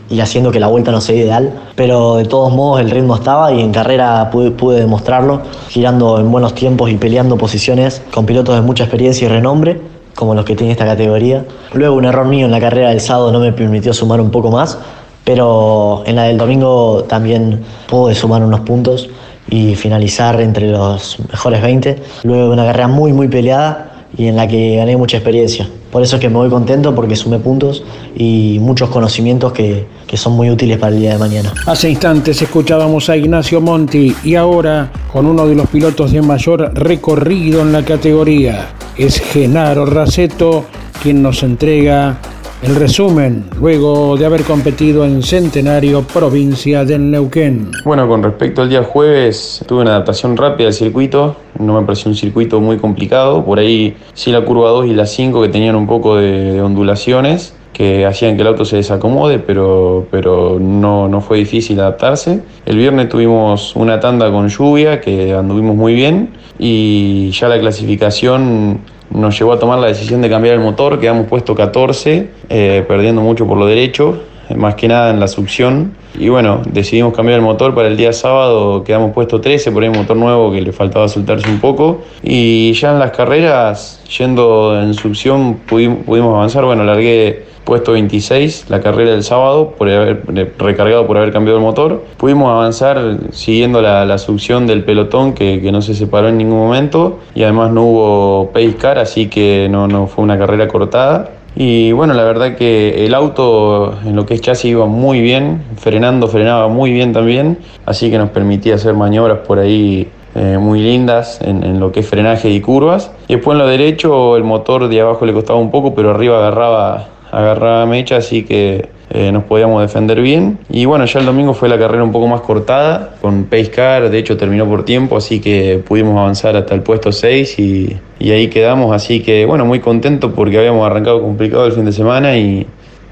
y 0.08 0.20
haciendo 0.20 0.52
que 0.52 0.60
la 0.60 0.68
vuelta 0.68 0.92
no 0.92 1.00
sea 1.00 1.16
ideal, 1.16 1.52
pero 1.74 2.16
de 2.16 2.24
todos 2.24 2.52
modos 2.52 2.80
el 2.80 2.90
ritmo 2.90 3.16
estaba 3.16 3.52
y 3.52 3.60
en 3.60 3.72
carrera 3.72 4.30
pude, 4.30 4.52
pude 4.52 4.78
demostrarlo, 4.78 5.42
girando 5.68 6.20
en 6.20 6.30
buenos 6.30 6.54
tiempos 6.54 6.88
y 6.90 6.96
peleando 6.96 7.36
posiciones 7.36 8.00
con 8.12 8.26
pilotos 8.26 8.54
de 8.54 8.60
mucha 8.60 8.84
experiencia 8.84 9.26
y 9.26 9.28
renombre 9.28 9.89
como 10.14 10.34
los 10.34 10.44
que 10.44 10.56
tiene 10.56 10.72
esta 10.72 10.86
categoría. 10.86 11.44
Luego 11.72 11.96
un 11.96 12.04
error 12.04 12.26
mío 12.26 12.46
en 12.46 12.52
la 12.52 12.60
carrera 12.60 12.90
del 12.90 13.00
sábado 13.00 13.32
no 13.32 13.40
me 13.40 13.52
permitió 13.52 13.92
sumar 13.92 14.20
un 14.20 14.30
poco 14.30 14.50
más, 14.50 14.78
pero 15.24 16.02
en 16.06 16.16
la 16.16 16.24
del 16.24 16.38
domingo 16.38 17.04
también 17.04 17.62
pude 17.88 18.14
sumar 18.14 18.42
unos 18.42 18.60
puntos 18.60 19.08
y 19.48 19.74
finalizar 19.74 20.40
entre 20.40 20.70
los 20.70 21.18
mejores 21.30 21.62
20. 21.62 22.02
Luego 22.22 22.52
una 22.52 22.64
carrera 22.64 22.88
muy 22.88 23.12
muy 23.12 23.28
peleada 23.28 23.89
y 24.16 24.26
en 24.26 24.36
la 24.36 24.46
que 24.48 24.76
gané 24.76 24.96
mucha 24.96 25.16
experiencia. 25.16 25.68
Por 25.90 26.02
eso 26.02 26.16
es 26.16 26.20
que 26.20 26.28
me 26.28 26.36
voy 26.36 26.48
contento 26.48 26.94
porque 26.94 27.16
sumé 27.16 27.38
puntos 27.38 27.82
y 28.14 28.58
muchos 28.60 28.90
conocimientos 28.90 29.52
que, 29.52 29.86
que, 30.06 30.16
son 30.16 30.34
muy 30.34 30.50
útiles 30.50 30.78
para 30.78 30.94
el 30.94 31.00
día 31.00 31.12
de 31.12 31.18
mañana. 31.18 31.52
Hace 31.66 31.90
instantes 31.90 32.40
escuchábamos 32.42 33.08
a 33.08 33.16
Ignacio 33.16 33.60
Monti 33.60 34.14
y 34.22 34.34
ahora 34.36 34.92
con 35.12 35.26
uno 35.26 35.46
de 35.46 35.54
los 35.54 35.68
pilotos 35.68 36.12
de 36.12 36.22
mayor 36.22 36.72
recorrido 36.74 37.62
en 37.62 37.72
la 37.72 37.84
categoría. 37.84 38.68
Es 38.96 39.20
Genaro 39.20 39.86
Raceto 39.86 40.64
quien 41.02 41.22
nos 41.22 41.42
entrega 41.42 42.18
el 42.62 42.76
resumen, 42.76 43.46
luego 43.58 44.16
de 44.16 44.26
haber 44.26 44.42
competido 44.42 45.04
en 45.04 45.22
Centenario, 45.22 46.02
provincia 46.02 46.84
del 46.84 47.10
Neuquén. 47.10 47.70
Bueno, 47.84 48.06
con 48.06 48.22
respecto 48.22 48.62
al 48.62 48.68
día 48.68 48.82
jueves, 48.82 49.64
tuve 49.66 49.82
una 49.82 49.92
adaptación 49.92 50.36
rápida 50.36 50.68
al 50.68 50.74
circuito. 50.74 51.36
No 51.58 51.80
me 51.80 51.86
pareció 51.86 52.10
un 52.10 52.16
circuito 52.16 52.60
muy 52.60 52.76
complicado. 52.76 53.44
Por 53.44 53.58
ahí 53.58 53.96
sí 54.12 54.30
la 54.30 54.44
curva 54.44 54.70
2 54.70 54.86
y 54.86 54.94
la 54.94 55.06
5 55.06 55.42
que 55.42 55.48
tenían 55.48 55.74
un 55.74 55.86
poco 55.86 56.16
de, 56.16 56.52
de 56.52 56.60
ondulaciones 56.60 57.54
que 57.72 58.04
hacían 58.04 58.36
que 58.36 58.42
el 58.42 58.48
auto 58.48 58.66
se 58.66 58.76
desacomode, 58.76 59.38
pero, 59.38 60.06
pero 60.10 60.58
no, 60.60 61.08
no 61.08 61.22
fue 61.22 61.38
difícil 61.38 61.80
adaptarse. 61.80 62.42
El 62.66 62.76
viernes 62.76 63.08
tuvimos 63.08 63.74
una 63.74 63.98
tanda 64.00 64.30
con 64.30 64.48
lluvia 64.48 65.00
que 65.00 65.32
anduvimos 65.32 65.76
muy 65.76 65.94
bien 65.94 66.30
y 66.58 67.30
ya 67.30 67.48
la 67.48 67.58
clasificación 67.58 68.80
nos 69.10 69.38
llevó 69.38 69.52
a 69.52 69.58
tomar 69.58 69.78
la 69.78 69.88
decisión 69.88 70.20
de 70.20 70.28
cambiar 70.28 70.54
el 70.54 70.60
motor, 70.60 70.98
quedamos 70.98 71.26
puesto 71.26 71.54
14, 71.54 72.28
eh, 72.48 72.84
perdiendo 72.86 73.20
mucho 73.22 73.46
por 73.46 73.58
lo 73.58 73.66
derecho, 73.66 74.20
más 74.56 74.74
que 74.74 74.88
nada 74.88 75.10
en 75.10 75.20
la 75.20 75.28
succión. 75.28 75.92
Y 76.18 76.28
bueno, 76.28 76.62
decidimos 76.66 77.14
cambiar 77.14 77.38
el 77.38 77.44
motor 77.44 77.74
para 77.74 77.88
el 77.88 77.96
día 77.96 78.12
sábado, 78.12 78.82
quedamos 78.82 79.12
puesto 79.12 79.40
13, 79.40 79.70
por 79.70 79.82
ahí 79.82 79.88
un 79.88 79.96
motor 79.96 80.16
nuevo 80.16 80.50
que 80.50 80.60
le 80.60 80.72
faltaba 80.72 81.08
soltarse 81.08 81.48
un 81.48 81.60
poco. 81.60 82.02
Y 82.22 82.72
ya 82.72 82.92
en 82.92 82.98
las 82.98 83.12
carreras, 83.12 84.02
yendo 84.18 84.80
en 84.80 84.94
succión, 84.94 85.60
pudimos, 85.68 86.04
pudimos 86.04 86.34
avanzar. 86.34 86.64
Bueno, 86.64 86.84
largué 86.84 87.49
puesto 87.64 87.92
26 87.92 88.66
la 88.68 88.80
carrera 88.80 89.12
del 89.12 89.22
sábado, 89.22 89.74
por 89.76 89.88
haber, 89.88 90.22
recargado 90.58 91.06
por 91.06 91.16
haber 91.18 91.32
cambiado 91.32 91.58
el 91.58 91.64
motor. 91.64 92.04
Pudimos 92.16 92.50
avanzar 92.50 93.18
siguiendo 93.30 93.80
la, 93.82 94.04
la 94.04 94.18
succión 94.18 94.66
del 94.66 94.84
pelotón 94.84 95.34
que, 95.34 95.60
que, 95.60 95.72
no 95.72 95.82
se 95.82 95.94
separó 95.94 96.28
en 96.28 96.38
ningún 96.38 96.58
momento 96.58 97.18
y 97.34 97.42
además 97.42 97.72
no 97.72 97.84
hubo 97.84 98.50
pace 98.52 98.74
car, 98.76 98.98
así 98.98 99.28
que 99.28 99.68
no, 99.70 99.88
no 99.88 100.06
fue 100.06 100.24
una 100.24 100.38
carrera 100.38 100.68
cortada. 100.68 101.30
Y 101.56 101.90
bueno, 101.92 102.14
la 102.14 102.24
verdad 102.24 102.56
que 102.56 103.04
el 103.06 103.14
auto 103.14 103.98
en 104.04 104.14
lo 104.14 104.24
que 104.24 104.34
es 104.34 104.40
chasis 104.40 104.70
iba 104.70 104.86
muy 104.86 105.20
bien, 105.20 105.62
frenando, 105.76 106.28
frenaba 106.28 106.68
muy 106.68 106.92
bien 106.92 107.12
también, 107.12 107.58
así 107.86 108.10
que 108.10 108.18
nos 108.18 108.30
permitía 108.30 108.76
hacer 108.76 108.94
maniobras 108.94 109.38
por 109.38 109.58
ahí 109.58 110.08
eh, 110.36 110.58
muy 110.58 110.80
lindas 110.80 111.40
en, 111.42 111.64
en, 111.64 111.80
lo 111.80 111.90
que 111.90 112.00
es 112.00 112.08
frenaje 112.08 112.50
y 112.50 112.60
curvas. 112.60 113.10
Y 113.26 113.34
después 113.34 113.56
en 113.56 113.58
lo 113.58 113.66
derecho 113.66 114.36
el 114.36 114.44
motor 114.44 114.88
de 114.88 115.00
abajo 115.00 115.26
le 115.26 115.32
costaba 115.32 115.58
un 115.58 115.72
poco, 115.72 115.92
pero 115.92 116.10
arriba 116.10 116.38
agarraba, 116.38 117.08
agarraba 117.30 117.86
mecha, 117.86 118.16
así 118.16 118.44
que 118.44 118.88
eh, 119.10 119.32
nos 119.32 119.44
podíamos 119.44 119.82
defender 119.82 120.20
bien. 120.20 120.58
Y 120.68 120.84
bueno, 120.84 121.04
ya 121.04 121.20
el 121.20 121.26
domingo 121.26 121.52
fue 121.52 121.68
la 121.68 121.78
carrera 121.78 122.04
un 122.04 122.12
poco 122.12 122.28
más 122.28 122.42
cortada, 122.42 123.16
con 123.20 123.44
pace 123.44 123.70
car, 123.70 124.08
de 124.08 124.18
hecho 124.18 124.36
terminó 124.36 124.66
por 124.66 124.84
tiempo, 124.84 125.16
así 125.16 125.40
que 125.40 125.82
pudimos 125.86 126.16
avanzar 126.16 126.56
hasta 126.56 126.74
el 126.74 126.82
puesto 126.82 127.10
6 127.10 127.58
y, 127.58 127.96
y 128.18 128.30
ahí 128.30 128.48
quedamos. 128.48 128.94
Así 128.94 129.20
que 129.20 129.46
bueno, 129.46 129.64
muy 129.64 129.80
contento 129.80 130.32
porque 130.32 130.58
habíamos 130.58 130.86
arrancado 130.86 131.20
complicado 131.20 131.66
el 131.66 131.72
fin 131.72 131.84
de 131.84 131.92
semana 131.92 132.36
y, 132.36 132.66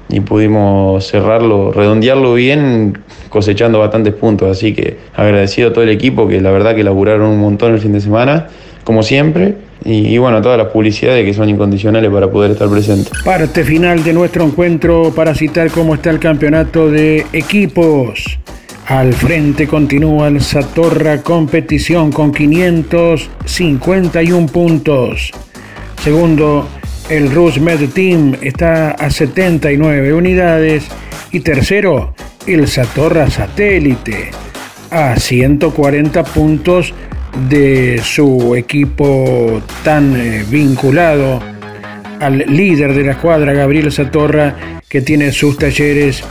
y 0.09 0.21
pudimos 0.21 1.05
cerrarlo, 1.07 1.71
redondearlo 1.71 2.33
bien, 2.33 2.97
cosechando 3.29 3.79
bastantes 3.79 4.13
puntos. 4.13 4.49
Así 4.49 4.73
que 4.73 4.97
agradecido 5.15 5.69
a 5.69 5.73
todo 5.73 5.83
el 5.83 5.89
equipo 5.89 6.27
que 6.27 6.41
la 6.41 6.51
verdad 6.51 6.75
que 6.75 6.83
laburaron 6.83 7.29
un 7.29 7.39
montón 7.39 7.73
el 7.73 7.79
fin 7.79 7.93
de 7.93 8.01
semana, 8.01 8.47
como 8.83 9.03
siempre. 9.03 9.55
Y, 9.85 10.17
bueno, 10.17 10.41
todas 10.41 10.57
las 10.57 10.67
publicidades 10.67 11.25
que 11.25 11.33
son 11.33 11.47
incondicionales 11.49 12.11
para 12.11 12.29
poder 12.29 12.51
estar 12.51 12.69
presente. 12.69 13.09
Parte 13.23 13.63
final 13.63 14.03
de 14.03 14.11
nuestro 14.13 14.43
encuentro 14.45 15.13
para 15.15 15.33
citar 15.33 15.71
cómo 15.71 15.95
está 15.95 16.09
el 16.09 16.19
campeonato 16.19 16.91
de 16.91 17.25
equipos. 17.33 18.37
Al 18.87 19.13
frente 19.13 19.67
continúa 19.67 20.27
el 20.27 20.41
Satorra 20.41 21.21
Competición 21.21 22.11
con 22.11 22.33
551 22.33 24.47
puntos. 24.47 25.31
Segundo, 26.03 26.67
el 27.09 27.31
Rusmed 27.31 27.89
Team 27.89 28.35
está 28.41 28.91
a 28.91 29.09
79 29.09 30.13
unidades. 30.13 30.85
Y 31.31 31.39
tercero, 31.41 32.15
el 32.47 32.67
Satorra 32.67 33.29
Satélite 33.29 34.31
a 34.91 35.19
140 35.19 36.23
puntos 36.23 36.93
de 37.49 37.99
su 38.03 38.55
equipo 38.55 39.61
tan 39.83 40.15
eh, 40.15 40.45
vinculado 40.49 41.41
al 42.19 42.39
líder 42.39 42.93
de 42.93 43.03
la 43.03 43.11
escuadra, 43.11 43.53
Gabriel 43.53 43.91
Satorra, 43.91 44.81
que 44.87 45.01
tiene 45.01 45.31
sus 45.31 45.57
talleres 45.57 46.23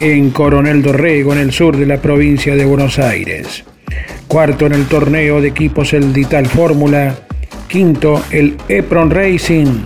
en 0.00 0.30
Coronel 0.30 0.82
Dorrego, 0.82 1.32
en 1.32 1.40
el 1.40 1.52
sur 1.52 1.76
de 1.76 1.86
la 1.86 2.00
provincia 2.00 2.54
de 2.54 2.64
Buenos 2.64 2.98
Aires. 2.98 3.64
Cuarto 4.28 4.66
en 4.66 4.72
el 4.72 4.86
torneo 4.86 5.40
de 5.40 5.48
equipos 5.48 5.92
el 5.92 6.12
Dital 6.12 6.46
Fórmula. 6.46 7.14
Quinto 7.68 8.22
el 8.30 8.56
Epron 8.68 9.10
Racing. 9.10 9.84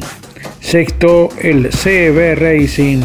Sexto 0.60 1.30
el 1.40 1.70
CB 1.70 2.34
Racing. 2.36 3.02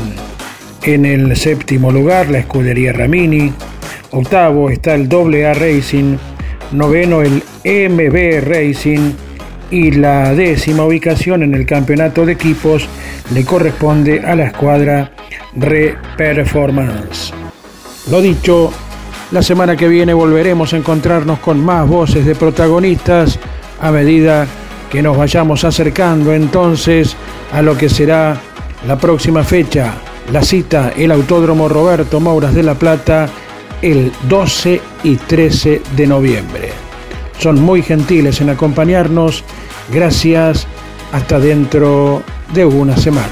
En 0.83 1.05
el 1.05 1.35
séptimo 1.35 1.91
lugar 1.91 2.29
la 2.29 2.39
escudería 2.39 2.93
Ramini. 2.93 3.53
Octavo 4.11 4.69
está 4.69 4.95
el 4.95 5.09
AA 5.11 5.53
Racing 5.53 6.17
noveno 6.73 7.21
el 7.21 7.43
MB 7.63 8.47
Racing 8.47 9.11
y 9.71 9.91
la 9.91 10.33
décima 10.33 10.85
ubicación 10.85 11.43
en 11.43 11.55
el 11.55 11.65
campeonato 11.65 12.25
de 12.25 12.33
equipos 12.33 12.87
le 13.33 13.45
corresponde 13.45 14.19
a 14.19 14.35
la 14.35 14.45
escuadra 14.45 15.11
Re 15.55 15.95
Performance. 16.17 17.33
Lo 18.11 18.21
dicho, 18.21 18.71
la 19.31 19.41
semana 19.41 19.75
que 19.75 19.87
viene 19.87 20.13
volveremos 20.13 20.73
a 20.73 20.77
encontrarnos 20.77 21.39
con 21.39 21.63
más 21.63 21.87
voces 21.87 22.25
de 22.25 22.35
protagonistas 22.35 23.39
a 23.81 23.91
medida 23.91 24.45
que 24.91 25.01
nos 25.01 25.17
vayamos 25.17 25.63
acercando 25.63 26.33
entonces 26.33 27.15
a 27.51 27.61
lo 27.61 27.75
que 27.75 27.89
será 27.89 28.37
la 28.87 28.97
próxima 28.97 29.43
fecha, 29.43 29.95
la 30.31 30.43
cita, 30.43 30.93
el 30.95 31.11
Autódromo 31.11 31.67
Roberto 31.67 32.19
Mouras 32.19 32.53
de 32.53 32.63
la 32.63 32.75
Plata, 32.75 33.27
el 33.83 34.11
12 34.29 34.81
y 35.03 35.17
13 35.17 35.81
de 35.95 36.07
noviembre. 36.07 36.71
Son 37.37 37.61
muy 37.61 37.83
gentiles 37.83 38.39
en 38.41 38.49
acompañarnos. 38.49 39.43
Gracias. 39.91 40.65
Hasta 41.11 41.39
dentro 41.39 42.23
de 42.53 42.65
una 42.65 42.97
semana. 42.97 43.27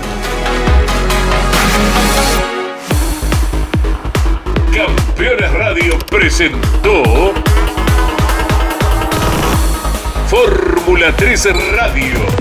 Campeones 4.76 5.54
Radio 5.54 5.98
presentó 6.10 7.34
Fórmula 10.28 11.16
13 11.16 11.54
Radio. 11.76 12.41